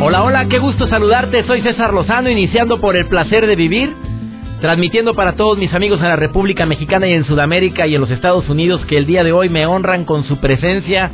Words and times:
Hola, 0.00 0.22
hola, 0.22 0.46
qué 0.46 0.60
gusto 0.60 0.86
saludarte. 0.86 1.44
Soy 1.44 1.60
César 1.60 1.92
Lozano, 1.92 2.30
iniciando 2.30 2.80
por 2.80 2.96
el 2.96 3.08
placer 3.08 3.48
de 3.48 3.56
vivir, 3.56 3.92
transmitiendo 4.60 5.14
para 5.14 5.32
todos 5.32 5.58
mis 5.58 5.74
amigos 5.74 5.98
en 5.98 6.06
la 6.06 6.14
República 6.14 6.66
Mexicana 6.66 7.08
y 7.08 7.14
en 7.14 7.24
Sudamérica 7.24 7.84
y 7.88 7.96
en 7.96 8.00
los 8.00 8.10
Estados 8.12 8.48
Unidos 8.48 8.86
que 8.86 8.96
el 8.96 9.06
día 9.06 9.24
de 9.24 9.32
hoy 9.32 9.48
me 9.48 9.66
honran 9.66 10.04
con 10.04 10.22
su 10.22 10.38
presencia. 10.38 11.10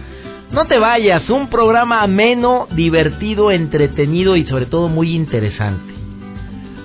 No 0.53 0.67
te 0.67 0.79
vayas, 0.79 1.31
un 1.31 1.49
programa 1.49 2.03
ameno, 2.03 2.69
divertido, 2.73 3.51
entretenido 3.53 4.37
y 4.37 4.45
sobre 4.45 4.67
todo 4.67 4.89
muy 4.89 5.15
interesante. 5.15 5.95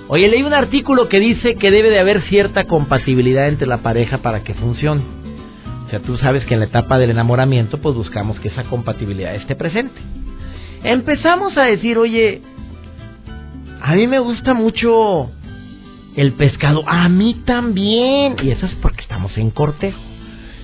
Oye, 0.08 0.26
leí 0.28 0.42
un 0.42 0.54
artículo 0.54 1.10
que 1.10 1.20
dice 1.20 1.56
que 1.56 1.70
debe 1.70 1.90
de 1.90 2.00
haber 2.00 2.22
cierta 2.22 2.64
compatibilidad 2.64 3.46
entre 3.46 3.68
la 3.68 3.82
pareja 3.82 4.18
para 4.18 4.40
que 4.42 4.54
funcione. 4.54 5.02
O 5.84 5.90
sea, 5.90 6.00
tú 6.00 6.16
sabes 6.16 6.46
que 6.46 6.54
en 6.54 6.60
la 6.60 6.66
etapa 6.66 6.98
del 6.98 7.10
enamoramiento 7.10 7.76
pues 7.76 7.94
buscamos 7.94 8.40
que 8.40 8.48
esa 8.48 8.64
compatibilidad 8.64 9.34
esté 9.34 9.54
presente 9.54 10.00
empezamos 10.82 11.56
a 11.56 11.64
decir, 11.64 11.98
oye, 11.98 12.42
a 13.80 13.94
mí 13.94 14.06
me 14.06 14.18
gusta 14.18 14.54
mucho 14.54 15.30
el 16.16 16.32
pescado, 16.32 16.82
a 16.86 17.08
mí 17.08 17.42
también, 17.44 18.36
y 18.42 18.50
eso 18.50 18.66
es 18.66 18.74
porque 18.76 19.02
estamos 19.02 19.36
en 19.38 19.50
cortejo. 19.50 20.00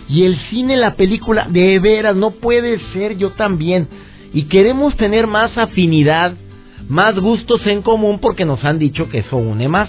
Y 0.08 0.24
el 0.24 0.38
cine, 0.50 0.76
la 0.76 0.94
película, 0.94 1.46
de 1.48 1.78
veras, 1.78 2.14
no 2.14 2.32
puede 2.32 2.78
ser 2.92 3.16
yo 3.16 3.32
también. 3.32 3.88
Y 4.32 4.44
queremos 4.44 4.96
tener 4.96 5.26
más 5.26 5.56
afinidad, 5.58 6.34
más 6.88 7.16
gustos 7.16 7.66
en 7.66 7.82
común 7.82 8.20
porque 8.20 8.44
nos 8.44 8.64
han 8.64 8.78
dicho 8.78 9.08
que 9.08 9.18
eso 9.18 9.36
une 9.36 9.68
más 9.68 9.88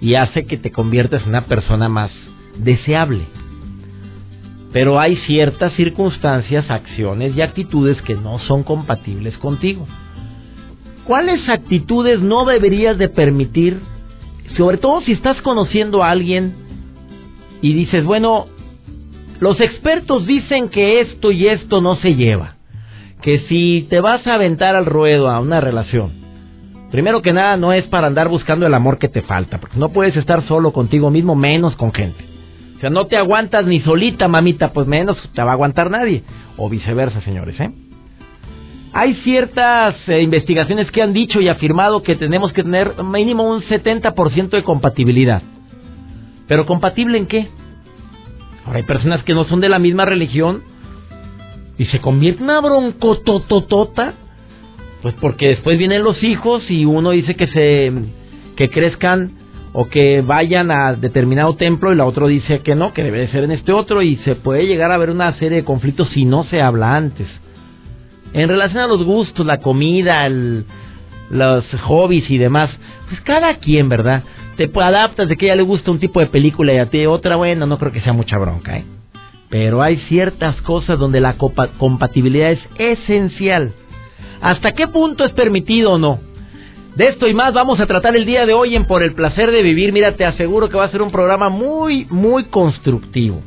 y 0.00 0.14
hace 0.14 0.46
que 0.46 0.56
te 0.56 0.72
conviertas 0.72 1.22
en 1.22 1.30
una 1.30 1.44
persona 1.44 1.88
más 1.88 2.10
deseable. 2.56 3.24
Pero 4.72 5.00
hay 5.00 5.16
ciertas 5.26 5.72
circunstancias, 5.74 6.70
acciones 6.70 7.36
y 7.36 7.42
actitudes 7.42 8.00
que 8.02 8.14
no 8.14 8.38
son 8.40 8.62
compatibles 8.62 9.36
contigo. 9.38 9.86
¿Cuáles 11.04 11.48
actitudes 11.48 12.20
no 12.20 12.44
deberías 12.44 12.96
de 12.96 13.08
permitir? 13.08 13.80
Sobre 14.56 14.76
todo 14.76 15.00
si 15.00 15.12
estás 15.12 15.40
conociendo 15.42 16.04
a 16.04 16.10
alguien 16.10 16.54
y 17.62 17.72
dices, 17.74 18.04
bueno, 18.04 18.46
los 19.40 19.60
expertos 19.60 20.26
dicen 20.26 20.68
que 20.68 21.00
esto 21.00 21.32
y 21.32 21.48
esto 21.48 21.80
no 21.80 21.96
se 21.96 22.14
lleva. 22.14 22.56
Que 23.22 23.40
si 23.48 23.86
te 23.90 24.00
vas 24.00 24.26
a 24.26 24.34
aventar 24.34 24.76
al 24.76 24.86
ruedo 24.86 25.30
a 25.30 25.40
una 25.40 25.60
relación, 25.60 26.12
primero 26.90 27.22
que 27.22 27.32
nada 27.32 27.56
no 27.56 27.72
es 27.72 27.84
para 27.86 28.06
andar 28.06 28.28
buscando 28.28 28.66
el 28.66 28.74
amor 28.74 28.98
que 28.98 29.08
te 29.08 29.22
falta, 29.22 29.58
porque 29.58 29.78
no 29.78 29.90
puedes 29.90 30.16
estar 30.16 30.46
solo 30.46 30.72
contigo 30.72 31.10
mismo, 31.10 31.34
menos 31.34 31.74
con 31.76 31.92
gente. 31.92 32.29
O 32.80 32.82
sea, 32.82 32.88
no 32.88 33.08
te 33.08 33.18
aguantas 33.18 33.66
ni 33.66 33.80
solita, 33.80 34.26
mamita, 34.26 34.72
pues 34.72 34.86
menos 34.86 35.18
te 35.34 35.42
va 35.42 35.50
a 35.50 35.52
aguantar 35.52 35.90
nadie. 35.90 36.22
O 36.56 36.70
viceversa, 36.70 37.20
señores, 37.20 37.60
¿eh? 37.60 37.70
Hay 38.94 39.16
ciertas 39.16 39.96
eh, 40.08 40.22
investigaciones 40.22 40.90
que 40.90 41.02
han 41.02 41.12
dicho 41.12 41.42
y 41.42 41.48
afirmado 41.48 42.02
que 42.02 42.16
tenemos 42.16 42.54
que 42.54 42.62
tener 42.62 43.02
mínimo 43.04 43.46
un 43.46 43.60
70% 43.64 44.48
de 44.48 44.62
compatibilidad. 44.62 45.42
¿Pero 46.48 46.64
compatible 46.64 47.18
en 47.18 47.26
qué? 47.26 47.48
Ahora 48.64 48.78
hay 48.78 48.84
personas 48.84 49.22
que 49.24 49.34
no 49.34 49.44
son 49.44 49.60
de 49.60 49.68
la 49.68 49.78
misma 49.78 50.06
religión 50.06 50.62
y 51.76 51.84
se 51.84 52.00
convierten 52.00 52.44
en 52.44 52.50
una 52.50 52.62
broncotototota. 52.62 54.14
Pues 55.02 55.14
porque 55.20 55.50
después 55.50 55.76
vienen 55.76 56.02
los 56.02 56.22
hijos 56.22 56.64
y 56.70 56.86
uno 56.86 57.10
dice 57.10 57.34
que 57.34 57.46
se 57.48 57.92
que 58.56 58.70
crezcan 58.70 59.39
o 59.72 59.88
que 59.88 60.20
vayan 60.22 60.70
a 60.70 60.94
determinado 60.94 61.54
templo 61.54 61.92
y 61.92 61.96
la 61.96 62.04
otra 62.04 62.26
dice 62.26 62.60
que 62.60 62.74
no, 62.74 62.92
que 62.92 63.04
debe 63.04 63.20
de 63.20 63.28
ser 63.28 63.44
en 63.44 63.52
este 63.52 63.72
otro 63.72 64.02
y 64.02 64.16
se 64.16 64.34
puede 64.34 64.66
llegar 64.66 64.90
a 64.90 64.98
ver 64.98 65.10
una 65.10 65.32
serie 65.34 65.58
de 65.58 65.64
conflictos 65.64 66.08
si 66.10 66.24
no 66.24 66.44
se 66.44 66.60
habla 66.60 66.96
antes. 66.96 67.28
En 68.32 68.48
relación 68.48 68.78
a 68.78 68.86
los 68.86 69.04
gustos, 69.04 69.46
la 69.46 69.60
comida, 69.60 70.28
los 70.28 71.64
hobbies 71.82 72.30
y 72.30 72.38
demás, 72.38 72.70
pues 73.08 73.20
cada 73.22 73.54
quien, 73.56 73.88
¿verdad? 73.88 74.22
Te 74.56 74.70
adaptas 74.74 75.28
de 75.28 75.36
que 75.36 75.46
a 75.46 75.48
ella 75.48 75.56
le 75.56 75.62
gusta 75.62 75.90
un 75.90 76.00
tipo 76.00 76.20
de 76.20 76.26
película 76.26 76.72
y 76.72 76.78
a 76.78 76.86
ti 76.86 77.06
otra, 77.06 77.36
bueno, 77.36 77.66
no 77.66 77.78
creo 77.78 77.92
que 77.92 78.00
sea 78.00 78.12
mucha 78.12 78.38
bronca, 78.38 78.78
¿eh? 78.78 78.84
Pero 79.48 79.82
hay 79.82 79.96
ciertas 80.08 80.60
cosas 80.62 80.98
donde 80.98 81.20
la 81.20 81.34
compatibilidad 81.34 82.52
es 82.52 82.60
esencial. 82.78 83.72
¿Hasta 84.40 84.72
qué 84.72 84.86
punto 84.86 85.24
es 85.24 85.32
permitido 85.32 85.92
o 85.92 85.98
no? 85.98 86.20
De 86.96 87.06
esto 87.06 87.28
y 87.28 87.34
más 87.34 87.52
vamos 87.54 87.78
a 87.78 87.86
tratar 87.86 88.16
el 88.16 88.26
día 88.26 88.46
de 88.46 88.52
hoy 88.52 88.74
en 88.74 88.84
Por 88.84 89.02
el 89.02 89.14
placer 89.14 89.52
de 89.52 89.62
vivir. 89.62 89.92
Mira, 89.92 90.16
te 90.16 90.24
aseguro 90.24 90.68
que 90.68 90.76
va 90.76 90.84
a 90.84 90.90
ser 90.90 91.02
un 91.02 91.12
programa 91.12 91.48
muy, 91.48 92.06
muy 92.10 92.44
constructivo. 92.44 93.42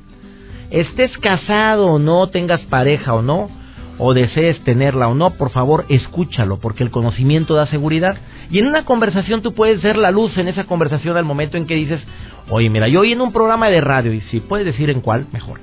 Estés 0.69 1.15
casado 1.17 1.87
o 1.87 1.99
no, 1.99 2.27
tengas 2.27 2.61
pareja 2.61 3.13
o 3.13 3.21
no, 3.21 3.49
o 3.97 4.13
desees 4.13 4.59
tenerla 4.63 5.09
o 5.09 5.13
no, 5.13 5.31
por 5.31 5.51
favor, 5.51 5.85
escúchalo, 5.89 6.57
porque 6.59 6.83
el 6.83 6.89
conocimiento 6.89 7.53
da 7.53 7.67
seguridad. 7.67 8.17
Y 8.49 8.59
en 8.59 8.67
una 8.67 8.85
conversación 8.85 9.41
tú 9.41 9.53
puedes 9.53 9.81
ser 9.81 9.97
la 9.97 10.11
luz 10.11 10.35
en 10.37 10.47
esa 10.47 10.63
conversación 10.63 11.17
al 11.17 11.25
momento 11.25 11.57
en 11.57 11.67
que 11.67 11.75
dices, 11.75 12.01
oye, 12.49 12.69
mira, 12.69 12.87
yo 12.87 13.01
oí 13.01 13.11
en 13.11 13.21
un 13.21 13.33
programa 13.33 13.69
de 13.69 13.81
radio, 13.81 14.13
y 14.13 14.21
si 14.31 14.39
puedes 14.39 14.65
decir 14.65 14.89
en 14.89 15.01
cuál, 15.01 15.27
mejor. 15.31 15.59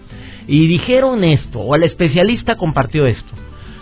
Y 0.47 0.67
dijeron 0.67 1.25
esto, 1.25 1.61
o 1.61 1.75
el 1.75 1.83
especialista 1.83 2.57
compartió 2.57 3.07
esto. 3.07 3.33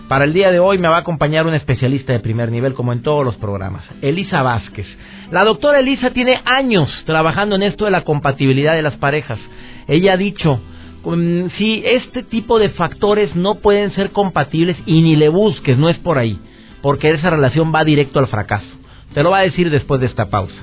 Para 0.08 0.24
el 0.24 0.32
día 0.32 0.50
de 0.50 0.58
hoy 0.58 0.78
me 0.78 0.88
va 0.88 0.96
a 0.96 1.00
acompañar 1.00 1.46
una 1.46 1.58
especialista 1.58 2.14
de 2.14 2.20
primer 2.20 2.50
nivel, 2.50 2.72
como 2.72 2.94
en 2.94 3.02
todos 3.02 3.26
los 3.26 3.36
programas, 3.36 3.84
Elisa 4.00 4.42
Vázquez. 4.42 4.86
La 5.30 5.44
doctora 5.44 5.80
Elisa 5.80 6.12
tiene 6.12 6.40
años 6.46 6.88
trabajando 7.04 7.56
en 7.56 7.62
esto 7.62 7.84
de 7.84 7.90
la 7.90 8.04
compatibilidad 8.04 8.74
de 8.74 8.80
las 8.80 8.96
parejas. 8.96 9.38
Ella 9.86 10.14
ha 10.14 10.16
dicho, 10.16 10.60
mm, 11.04 11.48
si 11.58 11.82
este 11.84 12.22
tipo 12.22 12.58
de 12.58 12.70
factores 12.70 13.36
no 13.36 13.56
pueden 13.56 13.92
ser 13.92 14.10
compatibles 14.10 14.78
y 14.86 15.02
ni 15.02 15.14
le 15.14 15.28
busques, 15.28 15.76
no 15.76 15.90
es 15.90 15.98
por 15.98 16.16
ahí, 16.16 16.38
porque 16.80 17.10
esa 17.10 17.28
relación 17.28 17.70
va 17.74 17.84
directo 17.84 18.18
al 18.18 18.28
fracaso. 18.28 18.66
Te 19.12 19.22
lo 19.22 19.30
va 19.30 19.40
a 19.40 19.42
decir 19.42 19.68
después 19.68 20.00
de 20.00 20.06
esta 20.06 20.30
pausa. 20.30 20.56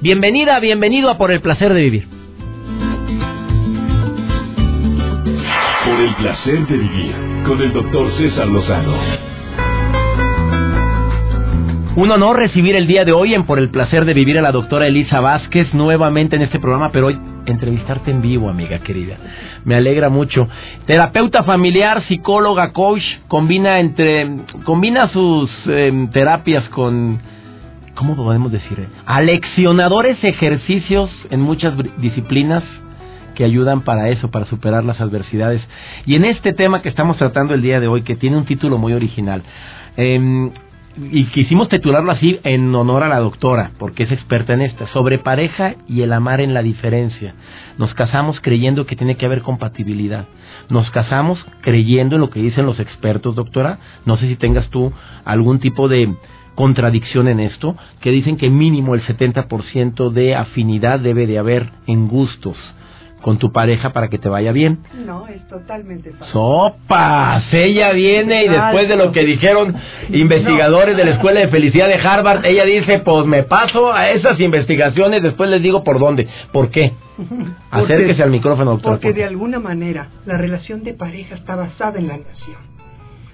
Bienvenida, 0.00 0.58
bienvenido 0.58 1.08
a 1.08 1.18
Por 1.18 1.30
el 1.30 1.40
Placer 1.40 1.72
de 1.72 1.82
Vivir. 1.82 2.17
Por 5.88 6.00
el 6.00 6.14
Placer 6.16 6.66
de 6.66 6.76
Vivir 6.76 7.14
con 7.46 7.62
el 7.62 7.72
doctor 7.72 8.12
César 8.18 8.46
Lozano. 8.46 8.92
Un 11.96 12.10
honor 12.10 12.36
recibir 12.36 12.76
el 12.76 12.86
día 12.86 13.06
de 13.06 13.12
hoy 13.12 13.32
en 13.32 13.44
Por 13.44 13.58
el 13.58 13.70
placer 13.70 14.04
de 14.04 14.12
vivir 14.12 14.38
a 14.38 14.42
la 14.42 14.52
doctora 14.52 14.86
Elisa 14.86 15.20
Vázquez 15.20 15.72
nuevamente 15.72 16.36
en 16.36 16.42
este 16.42 16.60
programa, 16.60 16.90
pero 16.92 17.06
hoy 17.06 17.18
entrevistarte 17.46 18.10
en 18.10 18.20
vivo, 18.20 18.50
amiga 18.50 18.80
querida. 18.80 19.16
Me 19.64 19.76
alegra 19.76 20.10
mucho. 20.10 20.46
Terapeuta 20.84 21.42
familiar, 21.42 22.04
psicóloga, 22.06 22.74
coach, 22.74 23.04
combina 23.26 23.80
entre 23.80 24.28
combina 24.66 25.08
sus 25.08 25.50
em, 25.68 26.10
terapias 26.10 26.68
con 26.68 27.18
¿cómo 27.94 28.14
podemos 28.14 28.52
decir? 28.52 28.86
Aleccionadores 29.06 30.22
ejercicios 30.22 31.10
en 31.30 31.40
muchas 31.40 31.72
disciplinas 31.96 32.62
que 33.38 33.44
ayudan 33.44 33.82
para 33.82 34.08
eso, 34.08 34.32
para 34.32 34.46
superar 34.46 34.82
las 34.82 35.00
adversidades. 35.00 35.62
Y 36.06 36.16
en 36.16 36.24
este 36.24 36.52
tema 36.52 36.82
que 36.82 36.88
estamos 36.88 37.18
tratando 37.18 37.54
el 37.54 37.62
día 37.62 37.78
de 37.78 37.86
hoy, 37.86 38.02
que 38.02 38.16
tiene 38.16 38.36
un 38.36 38.44
título 38.44 38.78
muy 38.78 38.94
original, 38.94 39.44
eh, 39.96 40.50
y 41.12 41.24
quisimos 41.26 41.68
titularlo 41.68 42.10
así 42.10 42.40
en 42.42 42.74
honor 42.74 43.04
a 43.04 43.08
la 43.08 43.20
doctora, 43.20 43.70
porque 43.78 44.02
es 44.02 44.10
experta 44.10 44.54
en 44.54 44.62
esta, 44.62 44.88
sobre 44.88 45.20
pareja 45.20 45.76
y 45.86 46.02
el 46.02 46.12
amar 46.12 46.40
en 46.40 46.52
la 46.52 46.64
diferencia. 46.64 47.36
Nos 47.78 47.94
casamos 47.94 48.40
creyendo 48.40 48.86
que 48.86 48.96
tiene 48.96 49.16
que 49.16 49.26
haber 49.26 49.42
compatibilidad. 49.42 50.26
Nos 50.68 50.90
casamos 50.90 51.38
creyendo 51.60 52.16
en 52.16 52.22
lo 52.22 52.30
que 52.30 52.42
dicen 52.42 52.66
los 52.66 52.80
expertos, 52.80 53.36
doctora. 53.36 53.78
No 54.04 54.16
sé 54.16 54.26
si 54.26 54.34
tengas 54.34 54.68
tú 54.70 54.92
algún 55.24 55.60
tipo 55.60 55.86
de 55.86 56.12
contradicción 56.56 57.28
en 57.28 57.38
esto, 57.38 57.76
que 58.00 58.10
dicen 58.10 58.36
que 58.36 58.50
mínimo 58.50 58.96
el 58.96 59.02
70% 59.02 60.10
de 60.10 60.34
afinidad 60.34 60.98
debe 60.98 61.28
de 61.28 61.38
haber 61.38 61.70
en 61.86 62.08
gustos 62.08 62.56
con 63.28 63.36
tu 63.36 63.52
pareja 63.52 63.92
para 63.92 64.08
que 64.08 64.16
te 64.16 64.30
vaya 64.30 64.52
bien. 64.52 64.78
No, 65.04 65.28
es 65.28 65.46
totalmente 65.48 66.12
falso. 66.12 66.32
¡Sopas! 66.32 67.44
Ella 67.52 67.92
viene 67.92 68.46
y 68.46 68.48
después 68.48 68.88
de 68.88 68.96
lo 68.96 69.12
que 69.12 69.22
dijeron 69.22 69.76
investigadores 70.08 70.96
de 70.96 71.04
la 71.04 71.10
Escuela 71.10 71.40
de 71.40 71.48
Felicidad 71.48 71.88
de 71.88 71.96
Harvard, 71.96 72.46
ella 72.46 72.64
dice, 72.64 73.00
pues 73.00 73.26
me 73.26 73.42
paso 73.42 73.92
a 73.92 74.08
esas 74.08 74.40
investigaciones, 74.40 75.22
después 75.22 75.50
les 75.50 75.60
digo 75.60 75.84
por 75.84 75.98
dónde. 75.98 76.26
¿Por 76.52 76.70
qué? 76.70 76.94
Acérquese 77.70 78.22
al 78.22 78.30
micrófono, 78.30 78.70
doctor. 78.70 78.92
Porque 78.92 79.12
de 79.12 79.24
alguna 79.24 79.58
manera 79.58 80.06
la 80.24 80.38
relación 80.38 80.82
de 80.82 80.94
pareja 80.94 81.34
está 81.34 81.54
basada 81.54 81.98
en 81.98 82.08
la 82.08 82.16
nación. 82.16 82.77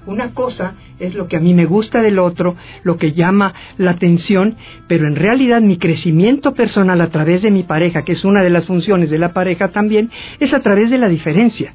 Una 0.06 0.34
cosa 0.34 0.74
es 0.98 1.14
lo 1.14 1.28
que 1.28 1.36
a 1.36 1.40
mí 1.40 1.54
me 1.54 1.64
gusta 1.64 2.02
del 2.02 2.18
otro, 2.18 2.56
lo 2.82 2.98
que 2.98 3.12
llama 3.12 3.54
la 3.78 3.92
atención, 3.92 4.56
pero 4.86 5.06
en 5.06 5.16
realidad 5.16 5.60
mi 5.62 5.78
crecimiento 5.78 6.52
personal 6.52 7.00
a 7.00 7.10
través 7.10 7.42
de 7.42 7.50
mi 7.50 7.62
pareja, 7.62 8.04
que 8.04 8.12
es 8.12 8.24
una 8.24 8.42
de 8.42 8.50
las 8.50 8.66
funciones 8.66 9.10
de 9.10 9.18
la 9.18 9.32
pareja 9.32 9.68
también, 9.68 10.10
es 10.40 10.52
a 10.52 10.60
través 10.60 10.90
de 10.90 10.98
la 10.98 11.08
diferencia. 11.08 11.72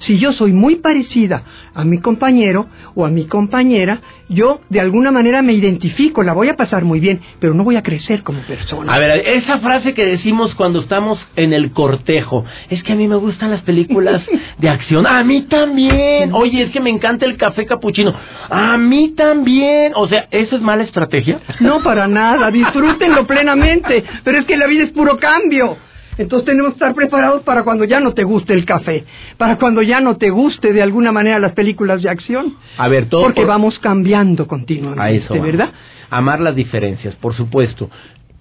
Si 0.00 0.18
yo 0.18 0.32
soy 0.32 0.52
muy 0.52 0.76
parecida 0.76 1.42
a 1.74 1.84
mi 1.84 1.98
compañero 1.98 2.66
o 2.94 3.04
a 3.04 3.10
mi 3.10 3.26
compañera, 3.26 4.00
yo 4.28 4.60
de 4.68 4.80
alguna 4.80 5.10
manera 5.10 5.42
me 5.42 5.52
identifico, 5.52 6.22
la 6.22 6.32
voy 6.32 6.48
a 6.48 6.56
pasar 6.56 6.84
muy 6.84 7.00
bien, 7.00 7.20
pero 7.38 7.54
no 7.54 7.64
voy 7.64 7.76
a 7.76 7.82
crecer 7.82 8.22
como 8.22 8.40
persona. 8.40 8.92
A 8.92 8.98
ver, 8.98 9.22
esa 9.26 9.58
frase 9.58 9.94
que 9.94 10.04
decimos 10.04 10.54
cuando 10.54 10.80
estamos 10.80 11.18
en 11.36 11.52
el 11.52 11.72
cortejo, 11.72 12.44
es 12.70 12.82
que 12.82 12.92
a 12.92 12.96
mí 12.96 13.08
me 13.08 13.16
gustan 13.16 13.50
las 13.50 13.62
películas 13.62 14.22
de 14.58 14.68
acción, 14.68 15.06
a 15.06 15.22
mí 15.24 15.42
también. 15.42 16.32
Oye, 16.32 16.62
es 16.62 16.70
que 16.72 16.80
me 16.80 16.90
encanta 16.90 17.26
el 17.26 17.36
café 17.36 17.66
capuchino, 17.66 18.14
a 18.50 18.76
mí 18.76 19.14
también. 19.16 19.92
O 19.94 20.08
sea, 20.08 20.26
¿eso 20.30 20.56
es 20.56 20.62
mala 20.62 20.84
estrategia? 20.84 21.40
No, 21.60 21.82
para 21.82 22.06
nada, 22.06 22.50
disfrútenlo 22.50 23.26
plenamente, 23.26 24.04
pero 24.24 24.38
es 24.38 24.46
que 24.46 24.56
la 24.56 24.66
vida 24.66 24.84
es 24.84 24.90
puro 24.90 25.18
cambio. 25.18 25.76
Entonces 26.18 26.46
tenemos 26.46 26.72
que 26.72 26.76
estar 26.76 26.94
preparados 26.94 27.42
para 27.42 27.62
cuando 27.62 27.84
ya 27.84 28.00
no 28.00 28.12
te 28.14 28.24
guste 28.24 28.54
el 28.54 28.64
café, 28.64 29.04
para 29.36 29.56
cuando 29.58 29.82
ya 29.82 30.00
no 30.00 30.16
te 30.16 30.30
guste 30.30 30.72
de 30.72 30.82
alguna 30.82 31.12
manera 31.12 31.38
las 31.38 31.52
películas 31.52 32.02
de 32.02 32.10
acción. 32.10 32.54
A 32.78 32.88
ver, 32.88 33.08
todo 33.08 33.22
porque 33.22 33.44
vamos 33.44 33.78
cambiando 33.78 34.46
continuamente, 34.46 35.02
a 35.02 35.10
eso 35.10 35.40
¿verdad? 35.40 35.70
Amar 36.10 36.40
las 36.40 36.54
diferencias, 36.54 37.14
por 37.16 37.34
supuesto. 37.34 37.90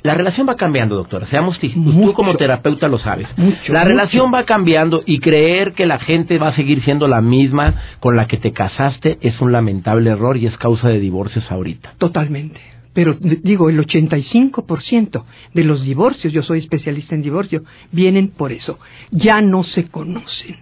La 0.04 0.14
relación 0.14 0.48
va 0.48 0.56
cambiando, 0.56 0.96
doctora. 0.96 1.26
Seamos 1.26 1.58
tú 1.60 2.14
como 2.14 2.36
terapeuta 2.36 2.88
lo 2.88 3.00
sabes. 3.00 3.28
la 3.68 3.84
relación 3.84 4.32
va 4.32 4.44
cambiando 4.44 5.02
y 5.04 5.18
creer 5.18 5.74
que 5.74 5.88
la 5.88 5.98
gente 5.98 6.38
va 6.38 6.50
a 6.50 6.56
seguir 6.56 6.84
siendo 6.84 7.08
la 7.08 7.22
misma 7.22 7.74
con 8.00 8.16
la 8.16 8.28
que 8.28 8.38
te 8.38 8.54
casaste 8.54 9.18
es 9.22 9.42
un 9.42 9.52
lamentable 9.52 10.12
error 10.12 10.38
y 10.38 10.46
es 10.46 10.56
causa 10.58 10.90
de 10.90 11.00
divorcios 11.00 11.52
ahorita. 11.52 11.96
Totalmente. 11.98 12.75
Pero 12.96 13.14
digo, 13.20 13.70
el 13.70 13.78
85% 13.86 15.24
de 15.54 15.64
los 15.66 15.84
divorcios, 15.84 16.32
yo 16.32 16.42
soy 16.42 16.60
especialista 16.60 17.14
en 17.14 17.22
divorcio, 17.22 17.64
vienen 17.92 18.30
por 18.30 18.54
eso. 18.54 18.80
Ya 19.12 19.42
no 19.42 19.66
se 19.66 19.90
conocen. 19.90 20.56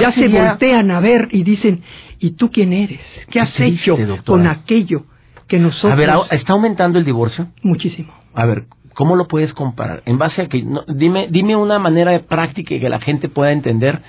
ya 0.00 0.12
se 0.12 0.28
voltean 0.28 0.90
a 0.90 1.00
ver 1.00 1.28
y 1.30 1.42
dicen, 1.44 1.82
¿y 2.18 2.30
tú 2.30 2.50
quién 2.50 2.72
eres? 2.72 3.02
¿Qué, 3.30 3.40
has 3.40 3.60
hecho 3.60 3.98
con 4.24 4.46
aquello 4.46 5.04
que 5.46 5.58
nosotros... 5.58 5.92
A 5.92 5.96
ver, 5.96 6.10
¿está 6.30 6.54
aumentando 6.54 6.98
el 6.98 7.04
divorcio? 7.04 7.48
Muchísimo. 7.62 8.14
A 8.32 8.46
ver, 8.46 8.64
¿cómo 8.94 9.14
lo 9.14 9.28
puedes 9.28 9.52
comparar? 9.52 10.02
En 10.06 10.16
base 10.16 10.40
a 10.40 10.46
que... 10.48 10.64
dime, 10.88 11.28
dime 11.28 11.56
una 11.56 11.78
manera 11.78 12.18
práctica 12.20 12.78
que 12.80 12.88
la 12.88 13.00
gente 13.00 13.28
pueda 13.28 13.52
entender 13.52 14.00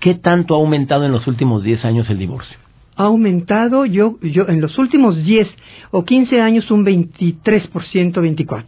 qué 0.00 0.16
tanto 0.16 0.54
ha 0.54 0.58
aumentado 0.58 1.06
en 1.06 1.12
los 1.12 1.26
últimos 1.26 1.64
10 1.64 1.82
años 1.86 2.10
el 2.10 2.18
divorcio 2.18 2.58
ha 3.02 3.06
aumentado 3.06 3.84
yo, 3.86 4.18
yo 4.20 4.48
en 4.48 4.60
los 4.60 4.78
últimos 4.78 5.22
10 5.24 5.48
o 5.90 6.04
15 6.04 6.40
años 6.40 6.70
un 6.70 6.84
23%, 6.84 7.42
24%. 7.42 8.64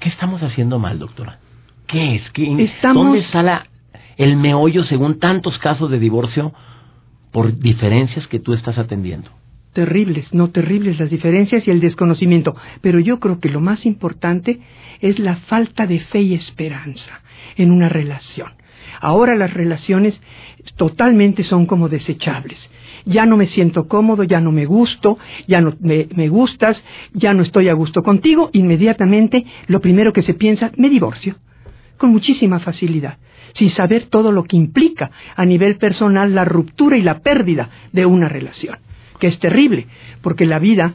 ¿Qué 0.00 0.08
estamos 0.08 0.42
haciendo 0.42 0.78
mal, 0.78 0.98
doctora? 0.98 1.38
¿Qué 1.86 2.16
es? 2.16 2.22
¿Dónde 2.82 3.20
está 3.20 3.66
el 4.16 4.36
meollo 4.36 4.84
según 4.84 5.18
tantos 5.18 5.58
casos 5.58 5.90
de 5.90 5.98
divorcio 5.98 6.52
por 7.32 7.58
diferencias 7.58 8.26
que 8.26 8.38
tú 8.38 8.54
estás 8.54 8.78
atendiendo? 8.78 9.30
Terribles, 9.72 10.32
no 10.32 10.50
terribles 10.50 11.00
las 11.00 11.10
diferencias 11.10 11.66
y 11.66 11.70
el 11.70 11.80
desconocimiento. 11.80 12.54
Pero 12.80 13.00
yo 13.00 13.18
creo 13.18 13.40
que 13.40 13.48
lo 13.48 13.60
más 13.60 13.84
importante 13.86 14.60
es 15.00 15.18
la 15.18 15.36
falta 15.36 15.86
de 15.86 16.00
fe 16.00 16.20
y 16.20 16.34
esperanza 16.34 17.22
en 17.56 17.72
una 17.72 17.88
relación. 17.88 18.52
Ahora 19.00 19.34
las 19.34 19.52
relaciones 19.52 20.18
totalmente 20.76 21.44
son 21.44 21.66
como 21.66 21.88
desechables. 21.88 22.58
Ya 23.04 23.26
no 23.26 23.36
me 23.36 23.48
siento 23.48 23.86
cómodo, 23.86 24.22
ya 24.22 24.40
no 24.40 24.50
me 24.50 24.64
gusto, 24.64 25.18
ya 25.46 25.60
no 25.60 25.74
me, 25.80 26.28
gustas, 26.28 26.82
ya 27.12 27.34
no 27.34 27.42
estoy 27.42 27.68
a 27.68 27.74
gusto 27.74 28.02
contigo, 28.02 28.50
inmediatamente 28.52 29.44
lo 29.66 29.80
primero 29.80 30.12
que 30.12 30.22
se 30.22 30.34
piensa, 30.34 30.72
me 30.76 30.88
divorcio, 30.88 31.36
con 31.98 32.10
muchísima 32.10 32.60
facilidad, 32.60 33.18
sin 33.58 33.70
saber 33.70 34.06
todo 34.06 34.32
lo 34.32 34.44
que 34.44 34.56
implica 34.56 35.10
a 35.36 35.44
nivel 35.44 35.76
personal 35.76 36.34
la 36.34 36.46
ruptura 36.46 36.96
y 36.96 37.02
la 37.02 37.18
pérdida 37.18 37.68
de 37.92 38.06
una 38.06 38.28
relación, 38.28 38.78
que 39.20 39.26
es 39.26 39.38
terrible, 39.38 39.86
porque 40.22 40.46
la 40.46 40.58
vida 40.58 40.94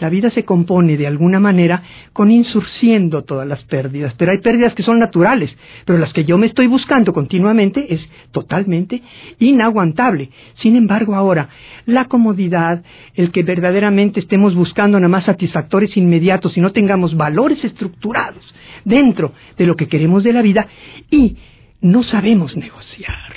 la 0.00 0.08
vida 0.08 0.30
se 0.30 0.44
compone 0.44 0.96
de 0.96 1.06
alguna 1.06 1.40
manera 1.40 1.82
con 2.12 2.30
insurciendo 2.30 3.24
todas 3.24 3.46
las 3.46 3.62
pérdidas, 3.64 4.14
pero 4.16 4.32
hay 4.32 4.38
pérdidas 4.38 4.74
que 4.74 4.82
son 4.82 4.98
naturales, 4.98 5.56
pero 5.84 5.98
las 5.98 6.12
que 6.12 6.24
yo 6.24 6.38
me 6.38 6.46
estoy 6.46 6.66
buscando 6.66 7.12
continuamente 7.12 7.92
es 7.92 8.08
totalmente 8.30 9.02
inaguantable. 9.38 10.30
Sin 10.56 10.76
embargo, 10.76 11.14
ahora, 11.14 11.48
la 11.86 12.06
comodidad, 12.06 12.82
el 13.14 13.32
que 13.32 13.42
verdaderamente 13.42 14.20
estemos 14.20 14.54
buscando 14.54 14.98
nada 14.98 15.08
más 15.08 15.24
satisfactores 15.24 15.96
inmediatos 15.96 16.56
y 16.56 16.60
no 16.60 16.72
tengamos 16.72 17.16
valores 17.16 17.64
estructurados 17.64 18.54
dentro 18.84 19.32
de 19.56 19.66
lo 19.66 19.76
que 19.76 19.88
queremos 19.88 20.24
de 20.24 20.32
la 20.32 20.42
vida 20.42 20.66
y 21.10 21.36
no 21.80 22.02
sabemos 22.02 22.56
negociar. 22.56 23.34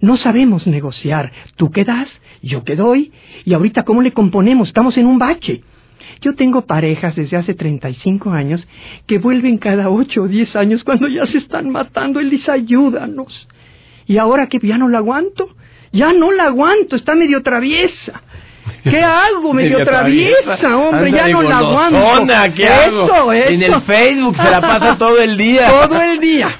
No 0.00 0.16
sabemos 0.16 0.66
negociar. 0.66 1.32
Tú 1.56 1.70
qué 1.70 1.84
das, 1.84 2.08
yo 2.42 2.64
qué 2.64 2.74
doy, 2.74 3.12
y 3.44 3.54
ahorita 3.54 3.84
cómo 3.84 4.02
le 4.02 4.12
componemos, 4.12 4.68
estamos 4.68 4.96
en 4.96 5.06
un 5.06 5.18
bache. 5.18 5.62
Yo 6.20 6.34
tengo 6.34 6.62
parejas 6.66 7.14
desde 7.16 7.36
hace 7.36 7.54
35 7.54 8.30
años 8.30 8.66
que 9.06 9.18
vuelven 9.18 9.58
cada 9.58 9.90
8 9.90 10.22
o 10.22 10.28
10 10.28 10.56
años 10.56 10.84
cuando 10.84 11.08
ya 11.08 11.26
se 11.26 11.38
están 11.38 11.70
matando. 11.70 12.20
Él 12.20 12.30
dice, 12.30 12.50
ayúdanos. 12.50 13.48
Y 14.06 14.18
ahora 14.18 14.46
que 14.46 14.58
ya 14.62 14.78
no 14.78 14.88
la 14.88 14.98
aguanto, 14.98 15.48
ya 15.92 16.12
no 16.12 16.32
la 16.32 16.44
aguanto, 16.44 16.96
está 16.96 17.14
medio 17.14 17.42
traviesa. 17.42 18.22
¿Qué 18.84 19.00
hago? 19.00 19.52
Medio, 19.54 19.84
traviesa, 19.84 20.76
hombre, 20.76 21.12
ya 21.12 21.28
no 21.28 21.42
la 21.42 21.58
aguanto. 21.58 22.54
¿qué 22.54 22.68
hago? 22.68 23.32
En 23.32 23.62
el 23.62 23.82
Facebook 23.82 24.36
se 24.36 24.50
la 24.50 24.60
pasa 24.60 24.98
todo 24.98 25.18
el 25.18 25.36
día. 25.36 25.66
Todo 25.70 26.00
el 26.00 26.20
día. 26.20 26.56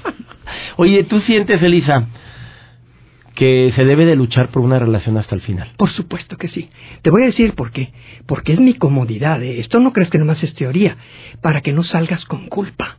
Oye, 0.77 1.05
¿tú 1.05 1.21
sientes, 1.21 1.63
Elisa, 1.63 2.07
que 3.35 3.73
se 3.75 3.85
debe 3.85 4.05
de 4.05 4.17
luchar 4.17 4.51
por 4.51 4.63
una 4.63 4.79
relación 4.79 5.17
hasta 5.17 5.35
el 5.35 5.41
final. 5.41 5.71
Por 5.77 5.91
supuesto 5.91 6.37
que 6.37 6.49
sí. 6.49 6.69
Te 7.03 7.11
voy 7.11 7.23
a 7.23 7.27
decir 7.27 7.55
por 7.55 7.73
qué. 7.73 7.91
Porque 8.27 8.53
es 8.53 8.61
mi 8.61 8.75
comodidad. 8.75 9.43
¿eh? 9.43 9.61
Esto 9.61 9.81
no 9.81 9.93
crees 9.93 10.11
que 10.11 10.19
nomás 10.19 10.43
es 10.43 10.55
teoría. 10.55 10.97
Para 11.41 11.61
que 11.61 11.73
no 11.73 11.83
salgas 11.85 12.25
con 12.27 12.49
culpa. 12.49 12.99